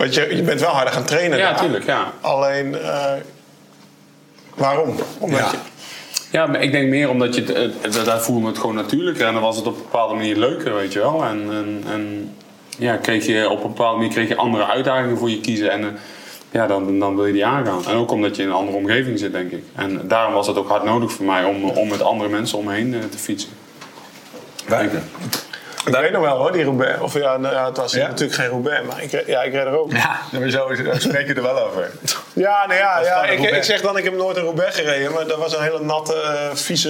[0.00, 1.60] Want je, je bent wel harder gaan trainen ja, daar.
[1.60, 2.12] tuurlijk, ja.
[2.20, 3.12] Alleen, eh,
[4.54, 4.94] waarom?
[5.18, 5.50] Omdat Ja.
[5.50, 5.56] je...
[6.30, 9.26] Ja, maar ik denk meer omdat je het, het, het- daar voelde het gewoon natuurlijker
[9.26, 11.24] en dan was het op een bepaalde manier leuker, weet je wel.
[11.24, 12.34] En, en, en
[12.78, 15.84] ja, kreeg je op een bepaalde manier kreeg je andere uitdagingen voor je kiezen en
[15.84, 15.88] eh,
[16.50, 17.86] ja, dan, dan wil je die aangaan.
[17.86, 19.62] En ook omdat je in een andere omgeving zit, denk ik.
[19.74, 22.64] En daarom was het ook hard nodig voor mij om, om met andere mensen om
[22.64, 23.50] me heen eh, te fietsen.
[24.68, 24.90] Denk
[25.86, 25.94] ik.
[25.94, 27.00] Weet nog wel hoor, die Roubaix.
[27.00, 28.06] Of ja, nou, ja, het was Ja?
[28.06, 29.92] natuurlijk geen Roubaix, maar ik, ja, ik reed er ook.
[29.92, 30.68] Ja, maar zo
[30.98, 31.90] spreek je er wel over.
[32.32, 35.26] Ja, nou ja, ja ik, ik zeg dan, ik heb nooit een Roubaix gereden, maar
[35.26, 36.88] dat was een hele natte, eh, vieze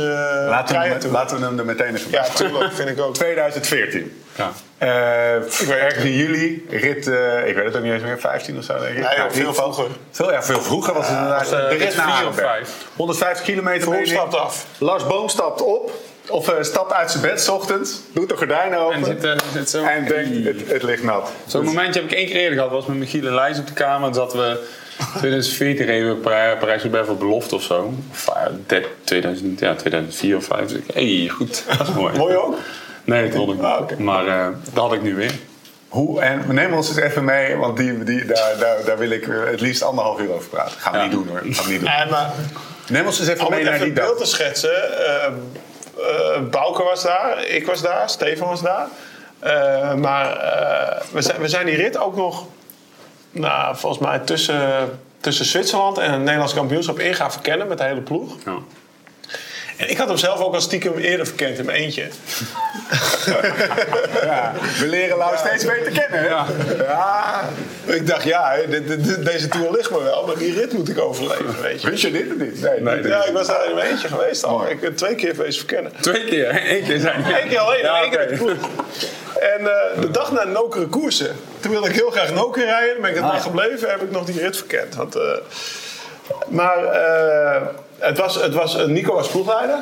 [0.49, 1.11] Laten we, trein hem, toen.
[1.13, 3.15] laten we hem er meteen eens op Ja, tuurlijk, vind ik ook.
[3.15, 4.23] 2014.
[4.37, 4.51] Ja.
[4.79, 8.19] Eh, ik weet ergens in juli, rit, eh, ik weet het ook niet eens meer,
[8.21, 8.73] 15 of zo.
[8.79, 9.09] Denk ik.
[9.09, 9.87] Nee, Nou, veel vroeger.
[10.11, 11.49] Veel, ja, veel vroeger was het inderdaad.
[11.49, 12.49] de rit rit naar vier of Arenberg.
[12.51, 12.71] vijf.
[12.97, 14.01] 150 kilometer.
[14.01, 14.07] Ik.
[14.07, 14.67] stapt af.
[14.79, 15.91] Lars Boom stapt op,
[16.31, 19.33] of eh, stapt uit zijn bed 's ochtends, doet de gordijnen open En zit, eh,
[19.53, 19.83] zit zo.
[19.85, 21.31] en denkt, het, het ligt nat.
[21.47, 22.71] Zo'n momentje heb ik één keer eerder gehad.
[22.73, 24.09] was met Michiel en Lijs op de kamer.
[24.09, 24.67] En zaten we...
[25.19, 27.93] 2014 reden we Parij- Parijs-Roubaix voor belofte of zo.
[28.11, 30.61] Of, eh, de- 2000, ja, 2004 of 5.
[30.67, 31.65] Dus ik, hey, goed.
[31.79, 32.17] Dat is mooi.
[32.17, 32.57] Mooi ook?
[33.05, 33.67] Nee, dat wilde ik niet.
[33.67, 33.95] Ah, oké.
[34.03, 35.33] Maar eh, dat had ik nu weer.
[35.89, 39.27] Hoe, en neem ons eens even mee, want die, die, daar, daar, daar wil ik
[39.51, 40.81] het liefst anderhalf uur over praten.
[40.81, 41.05] Gaan we Ja.
[41.05, 41.39] niet doen hoor.
[41.39, 41.91] Gaan we niet doen.
[41.99, 42.31] Nee, maar
[42.89, 44.29] Neem ons eens even om mee het naar even die een beeld dag.
[44.29, 44.99] te schetsen.
[45.07, 45.33] eh eh,
[46.51, 48.87] Bouke was daar, ik was daar, Stefan was daar.
[49.41, 52.47] Eh, maar eh, we, zijn, we zijn die rit ook nog,
[53.31, 57.85] nou, volgens mij tussen, tussen Zwitserland en het Nederlands kampioenschap in gaan verkennen met de
[57.85, 58.37] hele ploeg.
[58.45, 58.59] Ja.
[59.81, 62.05] En ik had hem zelf ook al stiekem eerder verkend in mijn eentje.
[64.23, 66.21] Ja, we leren Lau steeds beter kennen.
[66.21, 66.27] hè?
[66.85, 67.45] Ja,
[67.85, 70.73] ik dacht, ja, hè, dit- dit- dit- deze tour ligt me wel, maar die rit
[70.73, 71.91] moet ik overleven, weet je.
[71.91, 72.61] Wist je dit of niet?
[72.63, 73.07] Nee, niet.
[73.07, 74.59] Ja, ik was daar in mijn eentje geweest al.
[74.59, 74.71] Mooi.
[74.71, 75.93] Ik ben twee keer geweest verkennen.
[76.01, 76.49] Twee keer.
[76.75, 78.31] Eén keer zijn Eén keer alleen, Ja, één keer oké.
[78.31, 78.69] met de ploeg.
[79.41, 83.01] En eh, de dag na Nokere koersen, toen wilde ik heel graag Nokere rijden.
[83.01, 83.43] Ben ik een Ah.
[83.43, 84.95] gebleven, heb ik nog die rit verkend.
[84.95, 85.23] Want, eh,
[86.49, 87.63] maar eh,
[88.01, 89.79] het was, het was, Nico was ploegleider.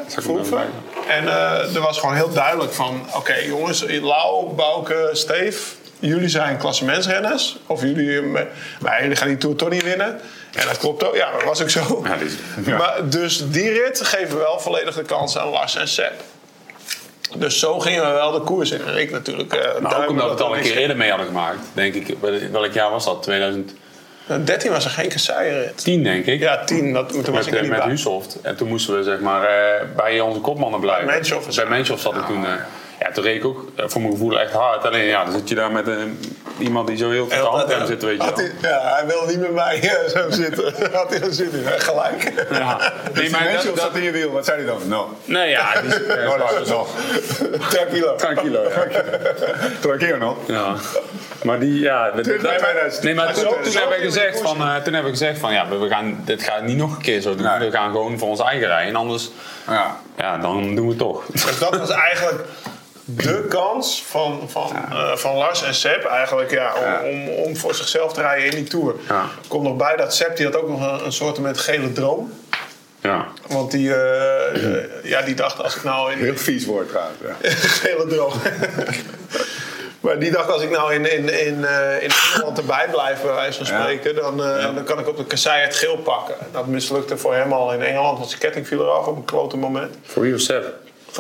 [1.09, 3.07] En eh, er was gewoon heel duidelijk van...
[3.15, 5.77] Oké jongens, Lau, Bouke, Steef...
[6.01, 7.59] Jullie zijn klassementsrenners.
[7.67, 8.43] Of jullie, eh,
[8.81, 10.21] maar jullie gaan die Tour toch niet winnen.
[10.55, 11.15] En dat klopt ook.
[11.15, 12.05] Ja, dat was ook zo.
[12.65, 16.23] Ja, Maar, dus die rit geven wel volledig de kans aan Lars en Sepp.
[17.37, 18.87] Dus zo gingen we wel de koers in.
[18.87, 19.53] En ik natuurlijk...
[19.53, 21.59] eh Maar ook duimen omdat we het al een keer eerder mee hadden gemaakt.
[21.73, 22.17] Denk ik.
[22.53, 23.23] Welk jaar was dat?
[23.23, 23.79] 2010
[24.45, 25.85] 13 was er geen kasseienrit.
[25.85, 26.41] denk ik.
[26.41, 26.93] Ja, 10.
[26.93, 27.83] Dat, toen was ik niet met.
[27.83, 28.39] Husoft.
[28.43, 31.07] En toen moesten we zeg maar eh, bij onze kopmannen blijven.
[31.07, 31.69] Bij Menshoff.
[31.69, 32.47] Menshoff zat ik toen.
[32.47, 32.53] eh,
[33.01, 34.85] ja, toen reed ik ook eh, voor mijn gevoel echt hard.
[34.87, 35.95] Alleen ja, dan zit je daar met eh,
[36.59, 38.71] iemand die zo heel veel te hand zit, weet je wel.
[38.71, 40.73] ja, hij wilde niet met mij eh, zo zitten.
[40.93, 42.33] Had hij zit hij gelijk.
[42.51, 42.93] Ja.
[43.15, 44.81] Nee, maar Mensen dat, of dat, zat in je wiel, wat zei hij dan?
[44.89, 45.17] No.
[45.25, 46.87] nee, ja, die, eh, No, Lars, no.
[47.69, 48.15] Tranquilo.
[48.15, 48.87] Tranquilo, ja.
[49.81, 50.39] Tranquilo, no.
[50.47, 50.75] ja.
[51.43, 52.11] Maar die, ja...
[52.11, 53.03] dat- Dit- dat- bij 2000.
[53.05, 55.53] Nee, maar toen, toen zo hebben we gezegd van, eh, toen hebben we gezegd van,
[55.53, 57.47] ja, we gaan, dit gaat niet nog een keer zo doen.
[57.47, 57.59] Nee.
[57.71, 58.89] We gaan gewoon voor ons eigen rijden.
[58.89, 59.31] En anders,
[59.67, 59.97] Ja.
[60.17, 61.25] ja, dan doen we het toch.
[61.27, 62.45] Dus dat was eigenlijk
[63.17, 67.75] de kans van, van, eh, van Lars en Sepp eigenlijk ja, om, om, om voor
[67.75, 68.95] zichzelf te rijden in die Tour.
[69.49, 72.33] Komt nog bij dat Sepp die had ook nog een, een soort met gele droom.
[73.01, 73.27] Ja.
[73.47, 77.19] Want die, eh, eh, ja, die dacht als ik nou in, Heel vies woord trouwens.
[77.43, 77.51] Ja.
[77.83, 78.33] gele droom.
[80.01, 81.65] maar die dacht als ik nou in, in, in,
[82.01, 83.83] in Engeland erbij blijf, bij wijze van Ja.
[83.83, 84.37] spreken, dan,
[84.75, 86.35] dan kan ik op de kassei het geel pakken.
[86.53, 89.57] Dat mislukte voor hem al in Engeland, want zijn ketting viel eraf op een klote
[89.57, 89.95] moment.
[90.03, 90.35] Voor wie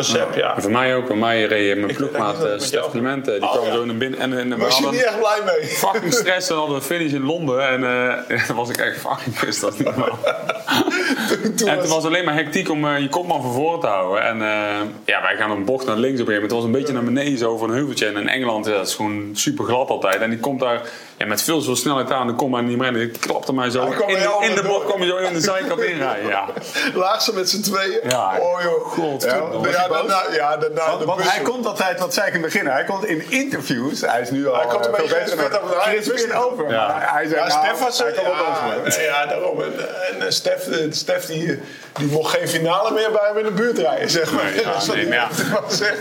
[0.04, 0.18] Sepp?
[0.22, 0.54] Voor Sepp, ja.
[0.56, 1.06] En voor mij ook.
[1.06, 3.72] Bij mij reed mijn ploegmaat met Stef Die Oh, kwam ja.
[3.72, 4.18] zo naar binnen.
[4.20, 5.66] En, en Was je niet echt blij mee?
[5.86, 6.50] fucking stress.
[6.50, 7.68] En hadden we finish in Londen.
[7.68, 7.80] En
[8.46, 9.60] dan was ik echt fucking pissed.
[9.60, 10.18] Dat niet normaal.
[11.56, 13.86] Toen En was- het was alleen maar hectiek om eh, je kopman van voren te
[13.86, 14.22] houden.
[14.24, 16.50] En eh, ja, wij gaan een bocht naar links op een gegeven moment.
[16.50, 18.06] Het was een beetje naar beneden zo van een heuveltje.
[18.06, 20.20] En in Engeland ja, dat is gewoon super glad altijd.
[20.20, 20.80] En die komt daar
[21.18, 23.00] Ja, met veel zo snelheid aan, dan kom maar niet meer in.
[23.00, 23.80] Ik klapte mij zo.
[23.80, 26.28] Hij In de, in de bocht kwam je zo in de zijkant inrijden.
[26.28, 26.44] Ja.
[26.94, 28.00] Laag ze met z'n tweeën.
[28.08, 28.32] Ja.
[28.38, 28.86] Oh joh.
[28.86, 32.14] God, Ja, toen- was hij Ja, daarna, ja, daarna Want, de hij komt altijd, wat
[32.14, 34.86] zei ik in het begin, hij komt in interviews, hij is nu al Hij komt
[34.86, 35.80] een eh, beetje veel beter vet over de.
[35.80, 36.70] Chris wist over.
[36.70, 36.86] Ja.
[36.88, 39.02] Maar hij zei, Ja, nou, Stef was hij er.
[39.02, 39.62] Ja, ja, daarom.
[39.62, 39.72] En,
[40.12, 41.58] en eh, Stef, eh, Stef die,
[41.98, 44.44] die mocht geen finale meer bij hem in de buurt rijden, zeg maar.
[44.44, 45.28] Nee, ja, Dat was- nee, maar ja.
[45.52, 46.00] dat was echt...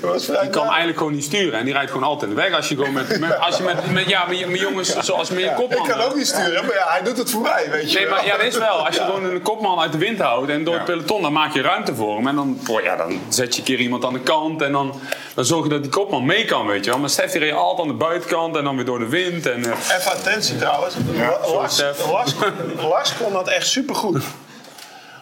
[0.00, 2.42] was vrij Die kan eigenlijk gewoon niet sturen en die rijdt gewoon altijd in de
[2.42, 2.52] weg.
[2.54, 5.40] Als je gewoon met, met, als je met, met, ja, met, met jongens zoals met
[5.42, 5.86] je kopman.
[5.86, 8.06] Ik kan ook niet sturen, maar ja, hij doet het voor mij, weet je Nee,
[8.06, 8.16] wel.
[8.16, 10.64] maar ja, weet je wel, als je gewoon een kopman uit de wind houdt en
[10.64, 12.26] door het peloton, dan maak je ruimte voor hem.
[12.26, 15.00] En dan, ja, dan zet je een keer iemand aan de kant en dan,
[15.34, 17.00] dan zorg je dat die kopman mee kan, weet je wel.
[17.00, 19.46] Maar Stef die reed altijd aan de buitenkant en dan weer door de wind.
[19.46, 20.94] En, eh, Even attentie trouwens.
[21.52, 21.82] Lars.
[22.10, 22.34] Lars,
[22.88, 24.22] Lars kon dat echt supergoed.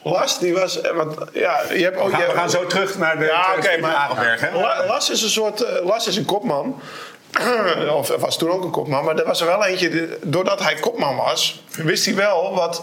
[0.03, 0.81] Lars, die was...
[0.81, 3.25] eh, Want, ja, je hebt ook, We gaan, je- we gaan zo terug naar de
[3.25, 5.61] Ja, oké, maar Lars is een soort...
[5.63, 6.81] eh, Lars is een kopman.
[7.91, 9.05] Of was toen ook een kopman.
[9.05, 10.19] Maar er was er wel eentje...
[10.23, 11.63] doordat hij kopman was...
[11.71, 12.83] wist hij wel wat,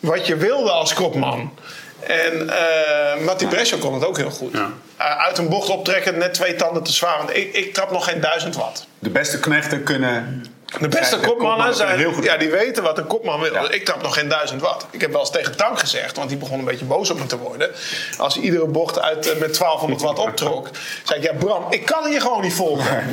[0.00, 1.52] wat je wilde als kopman.
[2.00, 4.52] En eh Matti Brescia kon het ook heel goed.
[4.52, 4.70] Ja.
[4.96, 7.18] Eh, uit een bocht optrekken, net twee tanden te zwaar.
[7.18, 8.86] Want ik, ik trap nog geen duizend watt.
[8.98, 10.44] De beste knechten kunnen...
[10.80, 12.24] De beste de kopmannen zijn, zijn heel goed.
[12.24, 13.52] ja, die weten wat een kopman wil.
[13.52, 13.70] Ja.
[13.70, 14.86] Ik trap nog geen duizend watt.
[14.90, 17.26] Ik heb wel eens tegen Tank gezegd, want die begon een beetje boos op me
[17.26, 17.70] te worden.
[18.18, 20.68] Als hij iedere bocht uit, eh, met 1200 watt optrok,
[21.06, 23.04] zei ik: Ja, Bram, ik kan hier gewoon niet volgen.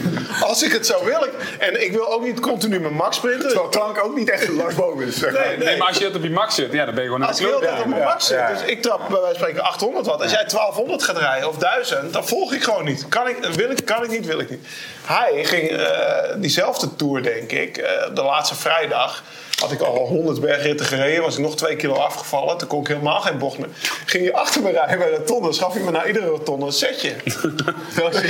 [0.41, 1.29] Als ik het zou willen.
[1.59, 3.47] En ik wil ook niet continu met Max sprinten.
[3.47, 5.41] Terwijl Tank ook niet echt een Lars Boven is, zeg maar.
[5.41, 5.67] Nee, nee.
[5.67, 7.29] nee, maar als je het op je max zit, ja, dan ben je gewoon aan
[7.29, 8.37] Als ik tijd op mijn ja, max zit.
[8.37, 8.53] ja.
[8.53, 10.21] Dus ik trap bij wijze van spreken 800 watt.
[10.21, 13.05] Als jij 1200 gaat rijden of 1000, dan volg ik gewoon niet.
[13.09, 14.67] Kan ik, wil ik, kan ik niet, wil ik niet.
[15.05, 19.23] Hij ging eh, diezelfde tour, denk ik, eh, de laatste vrijdag.
[19.59, 22.57] Had ik al 100 bergritten gereden, was ik nog 2 kilo afgevallen.
[22.57, 23.67] Toen kon ik helemaal geen bocht meer.
[24.05, 26.71] Ging hij achter me rijden bij de tonne, schaf hij me na iedere tonne een
[26.71, 27.13] setje.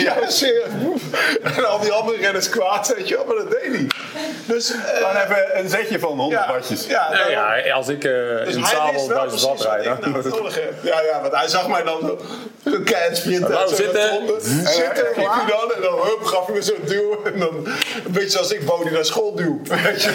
[0.06, 0.68] ja, serieus.
[1.44, 3.88] En al die andere renners kwaad, weet je wel, maar dat deed hij.
[4.46, 6.86] Dus, eh, Dan hebben we een zetje van 100 ja, wattjes.
[6.86, 9.64] ja, Ja, ja, als ik eh, dus in het hij zadel wist wel 1000 watt
[9.64, 10.74] wat rijd, nou nodig heb.
[10.84, 12.00] Ja, ja, want hij zag mij dan
[12.64, 13.50] zo een keihard sprinten.
[13.50, 14.10] Nou, uit zo'n zitten.
[14.10, 14.40] rotonde.
[14.64, 15.74] Zitten, en hij dan.
[15.76, 17.24] En dan hup, gaf hij me zo'n duw.
[17.26, 17.56] En dan
[18.06, 19.62] een beetje zoals ik Bodie naar school duw.
[19.64, 20.12] Weet je.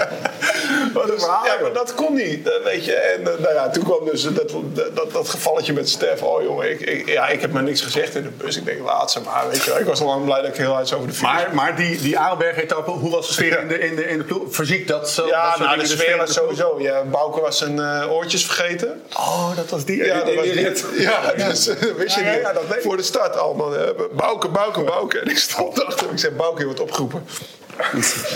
[0.94, 2.94] Maar dus, ja, maar dat kon niet, eh, weet je.
[2.94, 4.54] En eh, nou ja, toen kwam dus dat,
[4.94, 6.22] dat, dat, gevalletje met Stef.
[6.22, 8.56] Oh jongen, ik, ik, ja, ik heb maar niks gezegd in de bus.
[8.56, 9.76] Ik denk, laat ze maar, weet je.
[9.78, 12.00] Ik was al lang blij dat ik heel uit over de finish Maar, maar die,
[12.00, 14.54] die Arenberg-etappe, hoe was de sfeer in de, in de, in de ploeg?
[14.54, 15.26] Fysiek, dat zo.
[15.26, 16.80] Ja, dat nou, de dingen, sfeer was sowieso.
[16.80, 19.02] Ja, Bouke was zijn eh, oortjes vergeten.
[19.16, 20.04] Oh, dat was die.
[20.04, 20.58] Ja, dat was die-.
[21.10, 22.40] Ja, dus, wist je Ja, niet.
[22.40, 22.62] ja, dat.
[22.80, 23.72] Voor de start allemaal.
[24.12, 25.18] Bouke, Bouke, Bouke.
[25.18, 26.14] En ik stond achter hem.
[26.14, 27.26] Ik zei, Bouke, je wordt opgeroepen.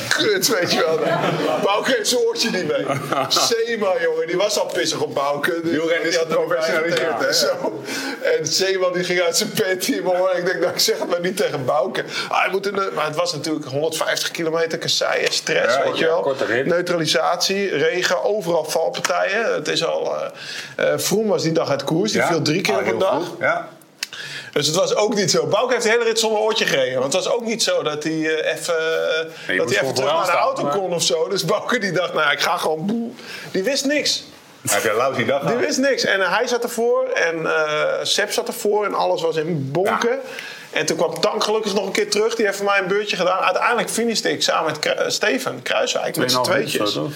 [0.08, 0.98] Kut, weet je wel.
[1.62, 2.84] Bouke heeft zijn oortje niet mee.
[3.28, 5.60] Sema, jongen, die was al pissig op Bouke.
[5.62, 7.32] Die Wielrennen is er geprofessionaliseerd, hè?
[7.32, 7.82] Zo.
[8.38, 9.88] En Sema die ging uit zijn pet.
[9.88, 10.02] Ik
[10.44, 12.04] denk, nou, ik zeg het maar niet tegen Bouke.
[12.28, 16.04] Ah, hij moet de, maar het was natuurlijk 150 kilometer kasseien, stress, Ja, weet je
[16.04, 16.36] wel.
[16.64, 19.54] Neutralisatie, regen, overal valpartijen.
[19.54, 20.12] Het is al...
[20.96, 22.12] Vroom was die dag uit koers.
[22.12, 22.26] Die Ja.
[22.26, 23.14] viel drie keer Ah, op een dag.
[23.26, 23.38] goed.
[23.40, 23.68] Ja.
[24.54, 25.46] Dus het was ook niet zo.
[25.46, 27.00] Bouke heeft de hele rit zonder oortje gereden.
[27.00, 28.74] Want het was ook niet zo dat hij eh, even,
[29.56, 31.28] dat hij even terug naar de auto kon of zo.
[31.28, 32.86] Dus Bouke die dacht, nou ik ga gewoon...
[32.86, 33.10] boe.
[33.52, 34.24] Die wist niks.
[34.70, 35.64] Heb je een lousy dag Die gehad?
[35.64, 36.04] wist niks.
[36.04, 40.20] En hij zat ervoor en eh Seb zat ervoor en alles was in bonken.
[40.74, 42.34] En toen kwam Tank gelukkig nog een keer terug.
[42.34, 43.38] Die heeft voor mij een beurtje gedaan.
[43.38, 46.92] Uiteindelijk finishte ik samen met Kru- eh, Steven Kruiswijk met z'n 2,5 minuten tweetjes.
[46.92, 47.10] zo?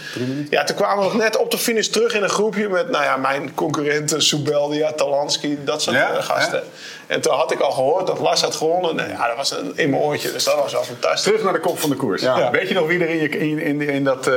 [0.50, 3.04] Ja, toen kwamen we nog net op de finish terug in een groepje met nou
[3.04, 6.62] ja, mijn concurrenten Soubeldia, Talansky, dat soort Ja, eh, gasten.
[7.06, 8.96] En toen had ik al gehoord dat Lars had gewonnen.
[8.96, 11.22] Nou ja, dat was een- in mijn oortje, dus dat was wel fantastisch.
[11.22, 12.22] Terug naar de kop van de koers.
[12.22, 12.50] Ja.
[12.50, 14.34] Weet je nog wie er in, je, in, in, in dat eh,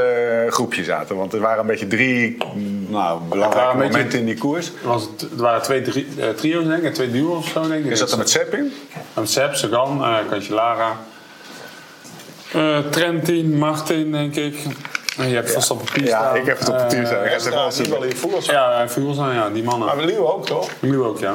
[0.49, 1.15] groepje zaten?
[1.15, 4.37] Want er waren een beetje drie mm, nou, belangrijke waren een beetje- momenten in die
[4.37, 4.67] koers.
[4.67, 7.67] Er Was het, het waren twee drie, trio's, denk ik, en twee duo's of zo,
[7.67, 7.91] denk ik.
[7.91, 8.73] Is dat er met Sepp in?
[9.23, 10.97] Seb, Sagan, eh Cancellara.
[12.53, 14.55] Eh, Trentin, Martin, denk ik.
[15.17, 16.35] En je hebt vast op papier Ja, staan.
[16.35, 17.23] ik heb het op papier Eh, staan.
[17.23, 17.53] Ik heb het
[17.87, 18.41] Ja, wel in voetbal.
[18.43, 19.87] Ja, en Fuglsang, ja, die mannen.
[19.87, 20.69] Maar we Leeuw ook, toch?
[20.79, 21.33] Nu ook, ja.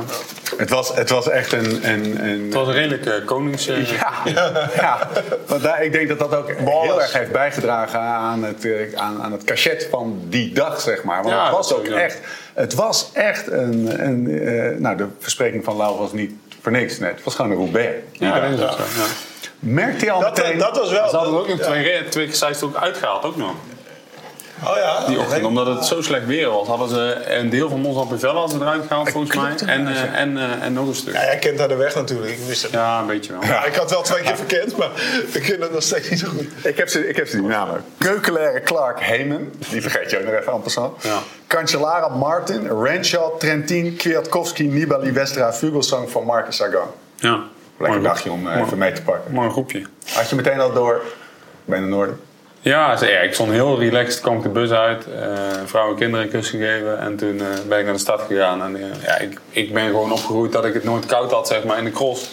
[0.57, 1.89] Het was, het was echt een...
[1.91, 3.67] een, een Het was een redelijke konings...
[3.69, 4.13] eh, ja,
[4.77, 5.09] ja.
[5.47, 6.83] Want daar, ik denk dat dat ook Balles.
[6.83, 11.03] heel erg heeft bijgedragen aan het, eh, aan, aan het cachet van die dag, zeg
[11.05, 11.23] maar.
[11.23, 12.19] Want Ja, het was ook echt,
[12.55, 16.33] het was echt een, een eh, nou de verspreking van Lau was niet
[16.67, 17.15] voor niks net.
[17.15, 17.95] Het was gewoon een Roubaix.
[18.13, 18.51] Ja, dag.
[18.51, 19.07] dat is ook zo, ja.
[19.59, 20.59] Merkte je al Dat, meteen...
[20.59, 21.09] dat was wel...
[21.09, 22.27] Ze hadden ook nog twee, twee
[22.63, 23.55] ook uitgehaald, ook nog.
[24.65, 27.81] Oh ja, Die ochtend, omdat het zo slecht weer was, hadden ze een deel van
[27.81, 29.55] Mons Pivella ze eruit gehaald, volgens mij.
[29.75, 31.15] En, eh, en, eh, en nog een stuk.
[31.15, 32.33] Ja, jij kent daar de weg natuurlijk.
[32.33, 32.73] Ik wist het.
[32.73, 33.43] Ja, een beetje wel.
[33.43, 34.91] Ja, ik had wel twee keer verkend, maar
[35.33, 36.47] ik ken het nog steeds niet zo goed.
[36.63, 37.85] Ik heb ze, ik heb ze die namen.
[37.99, 39.51] Keukelaire Clark Heyman.
[39.71, 41.03] Die vergeet je ook nog even aan passant.
[41.03, 41.19] Ja.
[41.47, 42.83] Cancellara Martin.
[42.83, 46.89] Renshaw, Trentin, Kwiatkowski, Nibali, Westra, Vugelsang van Marcus Sagan.
[47.17, 47.43] Ja.
[47.79, 49.33] Lekker Mooi dagje om eh, even mee te pakken.
[49.33, 49.83] Mooi groepje.
[50.13, 51.03] Had je meteen al door...
[51.65, 52.21] bij de Noorden?
[52.67, 55.29] Ja, ik stond heel relaxed, kwam ik de bus uit, eh,
[55.65, 58.63] vrouw en kinderen een kus gegeven en toen eh, ben ik naar de stad gegaan.
[58.63, 61.65] En eh, ja, ik, ik ben gewoon opgegroeid dat ik het nooit koud had, zeg
[61.65, 62.31] maar, in de cross.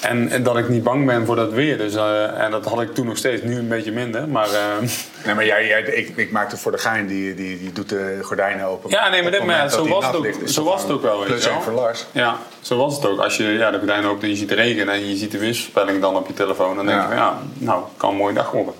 [0.00, 1.78] En, en dat ik niet bang ben voor dat weer.
[1.78, 1.94] Dus,
[2.36, 4.28] en dat had ik toen nog steeds, nu een beetje minder.
[4.28, 4.48] Maar
[5.24, 8.18] Nee, maar jij, jij, ik, ik maakte voor de gein, die, die, die doet de
[8.22, 8.90] gordijnen open.
[8.90, 11.02] Ja, nee, maar, dit, maar ja, zo, was het, ook, ligt, zo was het ook
[11.02, 11.18] wel.
[11.24, 12.06] Plus één voor Lars.
[12.12, 13.20] Ja, zo was het ook.
[13.20, 15.38] Als je ja, de gordijnen opent en je ziet de regen en je ziet de
[15.38, 17.04] weersvoorspelling dan op je telefoon, dan denk Ja.
[17.04, 18.74] je van ja, nou, kan een mooie dag worden.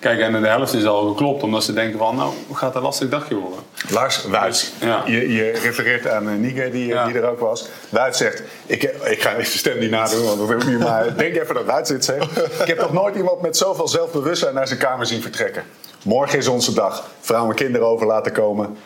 [0.00, 3.08] Kijk, en de helft is al geklopt omdat ze denken van, nou, gaat een lastig
[3.08, 3.58] dagje worden.
[3.88, 5.02] Lars Wuits, Ja.
[5.06, 7.06] je, je refereert aan uh, Nige die, Ja.
[7.06, 7.68] die er ook was.
[7.88, 10.78] Wuits zegt, ik, ik ga even de stem niet nadoen, want dat heb ik niet,
[10.78, 12.36] maar denk even dat Wuits dit zegt.
[12.60, 15.62] Ik heb nog nooit iemand met zoveel zelfbewustzijn naar zijn kamer zien vertrekken.
[16.04, 17.04] Morgen is onze dag.
[17.20, 18.76] Vrouwen en kinderen over laten komen.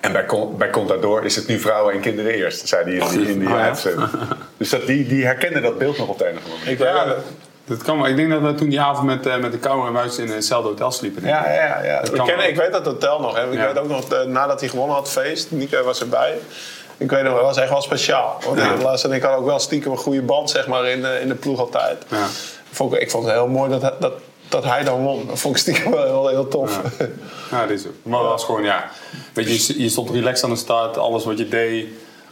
[0.00, 3.28] En bij, bij Contador is het nu vrouwen en kinderen eerst, zei hij in die,
[3.32, 3.60] in die Oh, ja.
[3.64, 4.08] uitzending.
[4.56, 6.72] Dus dat, die, die herkennen dat beeld nog op een of andere manier.
[6.72, 7.16] Ik, ja, dat,
[7.64, 8.06] dat kan wel.
[8.06, 10.28] Ik denk dat we toen die avond met, eh, met de Kouwer en Wuits in
[10.28, 11.26] hetzelfde hotel sliepen.
[11.26, 12.00] Ja, ja, ja.
[12.02, 13.36] Ik, ken, ik weet dat hotel nog.
[13.36, 13.46] Hè.
[13.50, 13.66] Ik Ja.
[13.66, 15.50] weet ook nog, eh, nadat hij gewonnen had, feest.
[15.50, 16.38] Nico was erbij.
[16.96, 18.38] Ik weet nog, dat was echt wel speciaal.
[18.46, 18.64] Want Ja.
[19.02, 21.34] En ik hadden ook wel stiekem een goede band zeg maar, in, de, in de
[21.34, 22.04] ploeg altijd.
[22.08, 22.26] Ja.
[22.70, 24.12] Vond ik, ik vond het heel mooi dat, hij- dat,
[24.48, 25.26] dat hij dan won.
[25.26, 26.80] Dat vond ik stiekem wel heel, heel tof.
[27.50, 27.92] Ja, dit is ook.
[28.02, 28.90] Maar dat was gewoon, ja.
[29.32, 30.98] Weet je, je stond relaxed aan de start.
[30.98, 31.86] Alles wat je deed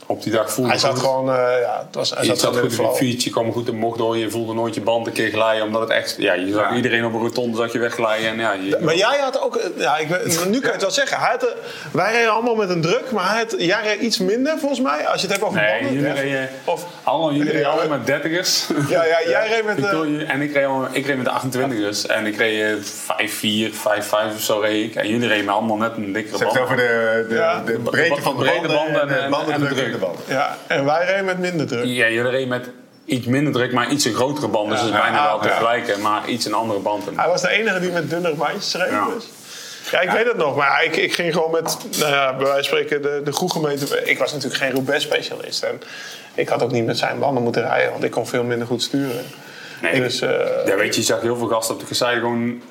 [0.07, 1.01] op die dag voelde Hij zat goed.
[1.01, 3.31] gewoon, eh, ja, het was, hij Je zat, zat goed de in je fiets, je
[3.31, 4.17] kwam goed in mocht door.
[4.17, 5.67] Je voelde nooit je band een keer glijden.
[5.67, 6.15] Omdat het echt...
[6.19, 6.77] Ja, je zag Ja.
[6.77, 8.29] iedereen op een rotonde zag je wegglijden.
[8.31, 10.91] En ja, je, Maar jij had ook, eh, ja, ik, nu kan je het wel
[10.91, 11.19] zeggen.
[11.19, 11.51] Hij had, eh,
[11.93, 15.07] wij reden allemaal met een druk, maar hij had, jij reed iets minder volgens mij.
[15.07, 15.93] Als je het hebt over Nee, banden.
[16.01, 18.67] jullie reden Of, allemaal, jullie reden allemaal met dertigers.
[18.89, 19.91] ja, ja, jij reed met...
[20.29, 22.07] en ik reed, allemaal- ik reed met de 28ers.
[22.11, 24.95] En ik reed eh, 5-4, 5-5 of zo reed ik.
[24.95, 26.53] En jullie reden allemaal net een dikkere band.
[26.53, 29.31] het over de, de, de breedte van de Brede banden, en de en-
[29.61, 30.19] de in band.
[30.29, 31.85] ja, en wij reden met minder druk.
[31.85, 32.69] Ja, jullie reden met
[33.05, 34.71] iets minder druk, maar iets een grotere band.
[34.71, 35.55] Dus het is bijna wel te ja.
[35.55, 37.05] vergelijken, maar iets een andere band.
[37.17, 38.91] Hij was de enige die met dunnere bandjes reed.
[38.91, 39.09] Ja.
[39.15, 39.25] Dus.
[39.91, 40.57] Ja, ik weet het nog.
[40.57, 44.03] Maar ik, ik ging gewoon met, nou ja, bij wijze van spreken, de, de groegemeente.
[44.05, 45.63] Ik was natuurlijk geen Roubaix-specialist.
[45.63, 45.81] En
[46.35, 48.83] ik had ook niet met zijn banden moeten rijden, want ik kon veel minder goed
[48.83, 49.25] sturen.
[49.83, 50.31] Nee, dus, eh,
[50.67, 52.63] ja, weet je, je zag heel veel gasten op de kasseien gewoon...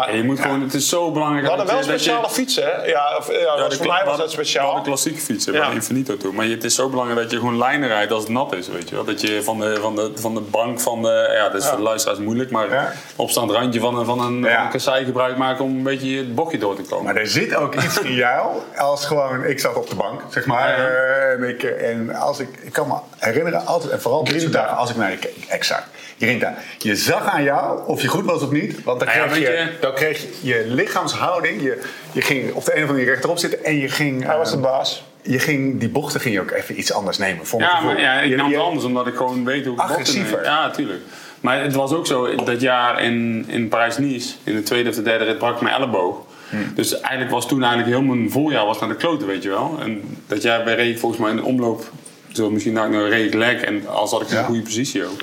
[0.00, 2.62] nou, Ja, je moet gewoon, het is zo belangrijk we hadden wel je- speciale fietsen,
[2.64, 2.84] hè?
[2.84, 4.64] Ja, of, ja, Ja, de voor mij was we dat We speciaal.
[4.66, 5.70] hadden klassieke fietsen, Ja.
[5.70, 6.32] Infinito toe.
[6.32, 8.88] Maar het is zo belangrijk dat je gewoon lijnen rijdt als het nat is, weet
[8.88, 9.04] je wel.
[9.04, 11.30] Dat je van de, van de, van de bank van de...
[11.36, 14.54] Ja, dat is voor de luisteraars moeilijk, maar opstaand randje van een, van een, Ja.
[14.56, 17.04] van een kassei gebruik maken om een beetje het bochtje door te komen.
[17.04, 19.44] Maar er zit ook iets in jou als gewoon...
[19.44, 20.68] Ik zat op de bank, zeg maar.
[20.78, 24.76] Eh, en ik, en als ik, ik kan me herinneren, altijd, en vooral soort dagen,
[24.76, 25.44] als ik naar je keek.
[25.48, 25.86] Exact.
[26.16, 28.84] Jerinta, je zag aan jou of je goed was of niet.
[28.84, 31.62] Want dan Nou ja, kreeg, je, dan kreeg je je lichaamshouding.
[31.62, 31.80] Je,
[32.12, 33.64] je ging op de een of andere manier rechterop zitten.
[33.64, 35.04] En je ging, Hij was de eh, baas.
[35.22, 37.44] je ging, die bochten ging je ook even iets anders nemen.
[37.58, 39.94] Ja, maar ja, ik Je- nam het anders, omdat ik gewoon weet hoe ik bochten
[39.96, 40.44] Agressiever.
[40.44, 41.00] Ja, tuurlijk.
[41.40, 45.02] Maar het was ook zo, dat jaar in, in Parijs-Nice, in de tweede of de
[45.02, 46.16] derde rit, brak ik mijn elleboog.
[46.48, 46.72] Hmm.
[46.74, 49.76] Dus eigenlijk was toen eigenlijk heel mijn voorjaar was naar de kloten, weet je wel.
[49.80, 51.90] En dat jaar bij reed ik volgens mij in de omloop,
[52.32, 54.40] zo misschien nou reed ik lek en als had ik in Ja.
[54.40, 55.20] een goede positie ook.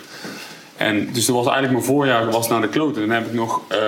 [0.84, 3.02] En dus toen was eigenlijk mijn voorjaar was naar de kloten.
[3.02, 3.80] Dan heb ik nog eh,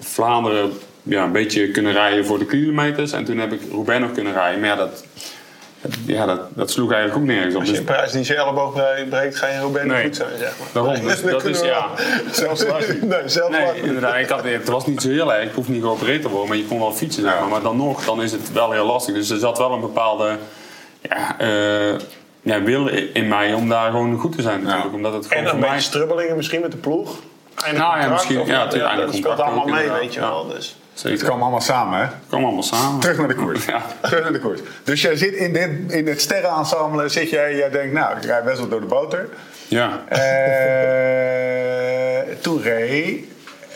[0.00, 3.12] Vlaanderen ja, een beetje kunnen rijden voor de kilometers.
[3.12, 4.60] En toen heb ik Roubaix nog kunnen rijden.
[4.60, 5.04] Maar ja, dat,
[6.06, 7.60] ja, dat, dat sloeg eigenlijk ook nergens op.
[7.60, 8.72] Als je Dus- in Parijs niet je elleboog
[9.08, 10.04] breekt, ga je Roubaix niet Nee.
[10.04, 10.68] goed zijn, zeg maar.
[10.72, 11.86] Daarom, dus dat is ja.
[12.32, 12.64] Zelfs.
[12.64, 13.84] Nee, niet.
[13.84, 14.16] inderdaad.
[14.18, 15.44] Ik had, het was niet zo heel erg.
[15.48, 17.22] Ik hoef niet geopereerd te worden, maar je kon wel fietsen.
[17.22, 17.48] Zeg maar.
[17.48, 19.14] maar dan nog, dan is het wel heel lastig.
[19.14, 20.36] Dus er zat wel een bepaalde
[21.00, 21.94] ja, eh,
[22.46, 24.94] ja, wil in mij om daar gewoon goed te zijn natuurlijk.
[24.94, 25.68] Omdat het gewoon En voor een mij...
[25.70, 27.18] beetje strubbelingen misschien met de ploeg.
[27.64, 30.14] Einde Nou ja, misschien- of- ja, natuurlijk, einde dat speelt allemaal ook mee, inderdaad, weet
[30.14, 30.28] je ja.
[30.28, 30.46] wel.
[30.48, 30.76] Dus.
[31.02, 32.06] Het kwam allemaal samen, hè?
[32.28, 33.00] Kom allemaal samen.
[33.00, 33.64] Terug naar de koers.
[33.74, 33.82] Ja.
[34.00, 34.60] Terug naar de koers.
[34.84, 38.44] Dus jij zit in, dit, in het sterrenensemble, zit jij, jij denkt, nou, ik rijd
[38.44, 39.28] best wel door de boter.
[39.68, 40.02] Ja.
[40.08, 40.20] Eh
[42.40, 43.24] toen reed,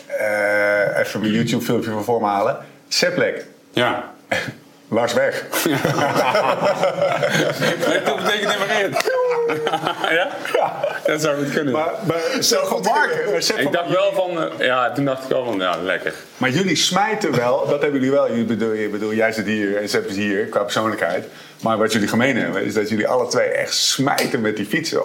[0.07, 2.57] eh, even mijn YouTube filmpje van voor me halen,
[2.87, 4.11] Seplek, Ja.
[4.93, 5.43] Lars weg.
[8.05, 8.95] Dat betekent niet meer in.
[10.17, 10.29] ja?
[11.05, 11.73] Dat zou goed kunnen.
[11.73, 14.51] Maar, maar zelf van Mark, ik van- dacht wel van...
[14.59, 16.13] eh, ja, toen dacht ik wel van, ja, lekker.
[16.37, 18.27] maar jullie smijten wel, dat hebben jullie wel.
[18.29, 21.25] Jullie bedoel, je bedoel, jij zit hier en Sepp is hier qua persoonlijkheid.
[21.61, 25.01] Maar wat jullie gemeen hebben, is dat jullie alle twee echt smijten met die fietsen.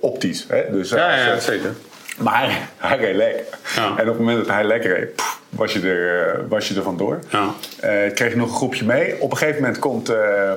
[0.00, 0.44] Optisch.
[0.48, 0.70] Hè?
[0.70, 1.74] Dus, Ja, als, ja, eh, zeker.
[2.18, 3.44] Maar hij, hij reed lek.
[3.76, 3.84] Ja.
[3.86, 6.74] En op het moment dat hij lek reed, pff, was je er, eh, was je
[6.74, 7.18] er vandoor.
[7.28, 7.48] Ja.
[7.80, 9.20] Eh, ik kreeg nog een groepje mee.
[9.20, 10.52] Op een gegeven moment komt eh,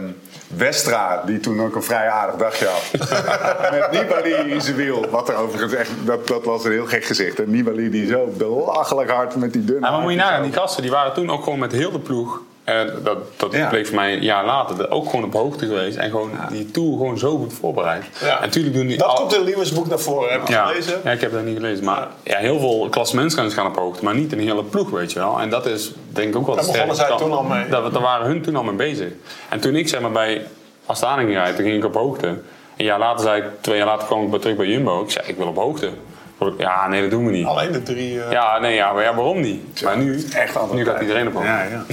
[0.58, 2.91] Westra, die toen ook een vrij aardig dagje had.
[3.72, 5.06] met Nibali in zijn wiel.
[5.10, 7.39] Wat er overigens echt, dat, dat was een heel gek gezicht.
[7.39, 10.54] En Nibali die zo belachelijk hard met die dunne Ja, maar moet je nagaan, die
[10.54, 13.68] gasten die waren toen ook gewoon met heel de ploeg En dat, dat Ja.
[13.70, 15.97] bleek voor mij een jaar later ook gewoon op hoogte geweest.
[15.97, 18.05] En gewoon die Tour gewoon zo goed voorbereid.
[18.22, 18.36] Ja.
[18.36, 18.97] En natuurlijk doen die...
[18.97, 20.99] Dat al- komt in Lewis boek naar voren, heb je gelezen?
[21.03, 21.86] ja, ik heb dat niet gelezen.
[21.86, 24.03] Maar ja, heel veel klassementsrenners gaan op hoogte.
[24.03, 25.39] Maar niet een hele ploeg, weet je wel.
[25.39, 27.68] En dat is denk ik ook wel Daar begonnen zij toen al mee.
[27.70, 29.11] Daar, daar waren hun toen al mee bezig.
[29.49, 30.45] En toen ik zeg maar bij
[30.86, 32.28] Astana ging rijden, toen ging ik op hoogte.
[32.78, 35.03] Een jaar later zei ik, twee jaar later kwam ik terug bij Jumbo.
[35.03, 35.89] Ik zei, ik wil op hoogte.
[36.57, 37.45] Ja, nee, dat doen we niet.
[37.45, 38.22] Alleen de drie...
[38.24, 39.82] eh, Ja, nee, ja, maar ja, waarom niet?
[39.84, 41.47] Maar nu, Echt nu gaat iedereen op hoogte.
[41.49, 41.84] Ja, ja.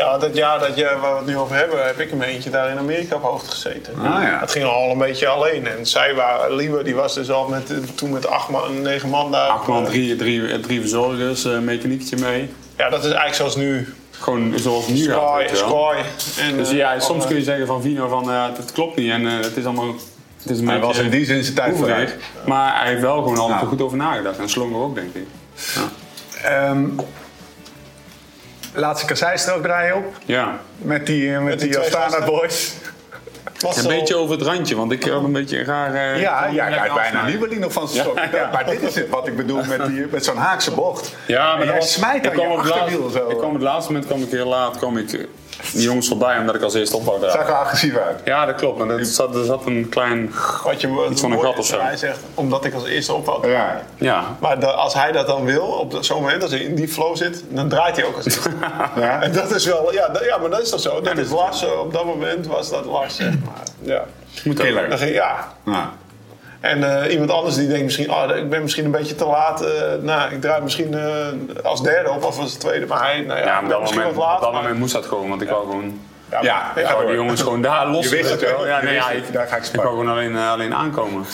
[0.00, 2.50] Ja, dat jaar dat je, waar we het nu over hebben, heb ik een eentje
[2.50, 3.94] daar in Amerika op hoogte gezeten.
[3.98, 4.38] Ah, ja.
[4.40, 5.66] Het ging al een beetje alleen.
[5.66, 9.08] En zij waren, Liewe, die was dus al met, eh, toen met acht man, negen
[9.08, 9.48] man daar.
[9.48, 12.50] Acht man, drie, drie, drie verzorgers, een mechaniekje mee.
[12.76, 13.94] Ja, dat is eigenlijk zoals nu.
[14.10, 15.68] Gewoon zoals nu gaat, Sky, wel.
[15.68, 15.96] Sky.
[16.40, 19.10] En, Dus eh, ja, soms kun je zeggen van Vino van eh, het klopt niet
[19.10, 19.94] en eh, het is allemaal.
[20.42, 22.16] Het is een Hij was in die zin zijn tijd vooruit.
[22.46, 23.64] Maar hij heeft wel gewoon altijd Ja.
[23.64, 24.38] er goed over nagedacht.
[24.38, 25.26] En Slonger ook, denk ik.
[26.42, 26.84] Ehm,
[28.74, 30.04] laatste kasseistrook draaien op.
[30.24, 30.58] Ja.
[30.76, 32.72] Met die, eh, met die die Astana boys.
[33.60, 35.94] was Een zo- beetje over het randje, want ik heb een beetje een raar.
[35.94, 37.24] eh, Ja, ik ja, wil kijk, lekker bijna.
[37.26, 38.16] Nibali nog van zijn stok.
[38.16, 38.50] Ja, ja.
[38.52, 41.14] Maar dit is het wat ik bedoel met, die, met zo'n haakse bocht.
[41.26, 43.24] Ja, maar En dat jij was, smijt ik kwam laatste.
[43.28, 45.20] Ik kwam het laatste moment kwam ik heel laat, kwam ik eh,
[45.72, 47.48] die jongens voorbij omdat ik als eerste op wou Zag draaien.
[47.48, 48.20] er agressief uit.
[48.24, 48.78] Ja, dat klopt.
[48.78, 50.32] Maar er zat, er zat een klein.
[50.64, 51.80] Wat je, Iets van een gat of zo.
[51.80, 53.44] Hij zegt, omdat ik als eerste opvalt.
[53.46, 53.80] Ja.
[53.96, 54.24] Ja.
[54.38, 57.44] Maar als hij dat dan wil, op zo'n moment, als hij in die flow zit,
[57.48, 58.50] dan draait hij ook als eerste.
[58.96, 59.22] Ja.
[59.22, 61.00] En dat is wel, ja, dat- ja, maar dat is toch zo?
[61.00, 63.62] Dat is Lars, eh, op dat moment was dat Lars, zeg maar.
[63.80, 64.04] Ja.
[64.44, 64.66] Moet ook.
[64.66, 64.88] Killer.
[64.88, 65.48] Dan ging, ja.
[65.64, 65.90] Ja.
[66.60, 69.60] En eh, iemand anders die denkt misschien, oh, ik ben misschien een beetje te laat.
[69.64, 72.86] eh, nou, ik draai misschien eh, als derde op of als tweede.
[72.86, 74.36] Maar hij, nou ja, Ja, dat, misschien moment, wat laat.
[74.36, 75.98] op dat maar- moment moest dat gewoon, want ik wou gewoon.
[76.30, 78.04] Ja, Ja, ik wou die jongens gewoon daar los.
[78.08, 78.66] Je wist het wel.
[78.66, 81.24] Ja, nee, ja, ik, Daar ga ik ik wou gewoon alleen, alleen aankomen.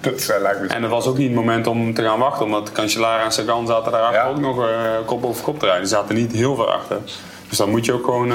[0.00, 0.66] Dat lijkt me.
[0.66, 3.66] En dat was ook niet het moment om te gaan wachten, omdat Cancellara en Sagan
[3.66, 4.28] zaten daarachter Ja.
[4.28, 4.66] ook nog
[5.06, 5.84] kop over kop te rijden.
[5.84, 6.98] Die zaten niet heel ver achter.
[7.48, 8.28] Dus dan moet je ook gewoon,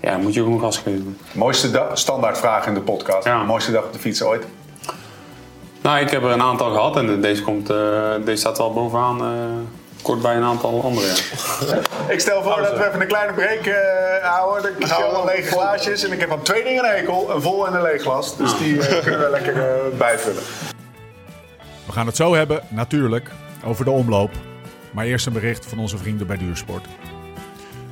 [0.00, 1.18] ja, moet je ook gewoon gas geven.
[1.32, 3.26] Mooiste da- standaardvraag in de podcast.
[3.26, 3.42] Ja.
[3.42, 4.44] Mooiste dag op de fiets ooit.
[5.88, 9.20] Nou, ik heb er een aantal gehad en deze, komt, eh, deze staat wel bovenaan,
[9.20, 9.28] eh,
[10.02, 11.06] kort bij een aantal andere.
[11.06, 11.78] Ja.
[12.14, 14.74] Ik stel voor dat we even een kleine break eh, houden.
[14.78, 16.04] Gaan we nog lege glaasjes.
[16.04, 17.30] En ik heb aan twee dingen een hekel.
[17.34, 18.36] Een vol en een leeg glas.
[18.36, 20.42] Dus die eh, kunnen we lekker bijvullen.
[21.86, 23.30] We gaan het zo hebben, natuurlijk,
[23.64, 24.30] over de omloop.
[24.90, 26.86] Maar eerst een bericht van onze vrienden bij Duursport.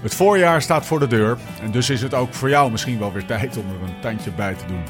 [0.01, 3.13] Het voorjaar staat voor de deur en dus is het ook voor jou misschien wel
[3.13, 4.85] weer tijd om er een tandje bij te doen.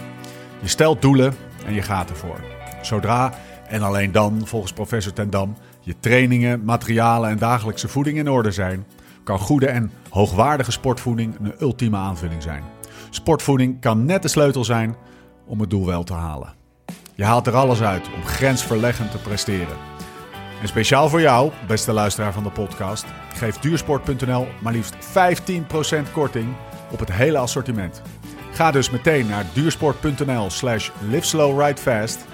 [0.60, 1.36] Je stelt doelen
[1.66, 2.55] en je gaat ervoor.
[2.86, 3.32] Zodra
[3.68, 8.50] en alleen dan, volgens professor Ten Dam, je trainingen, materialen en dagelijkse voeding in orde
[8.50, 8.86] zijn,
[9.24, 12.62] kan goede en hoogwaardige sportvoeding een ultieme aanvulling zijn.
[13.10, 14.96] Sportvoeding kan net de sleutel zijn
[15.46, 16.54] om het doel wel te halen.
[17.14, 19.76] Je haalt er alles uit om grensverleggend te presteren.
[20.60, 26.54] En speciaal voor jou, beste luisteraar van de podcast, geeft duursport.nl maar liefst 15% korting
[26.90, 28.02] op het hele assortiment.
[28.52, 32.26] Ga dus meteen naar duursport.nl slash liveslowridefast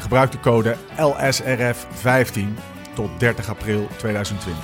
[0.00, 2.40] gebruik de code LSRF15
[2.94, 4.62] tot 30 april 2020.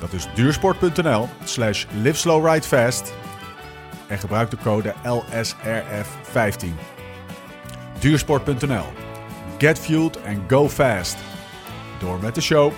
[0.00, 3.12] Dat is duursport.nl slash liveslowridefast
[4.06, 6.66] en gebruik de code LSRF15.
[7.98, 8.84] Duursport.nl.
[9.58, 11.16] Get fueled and go fast.
[11.98, 12.72] Door met de show.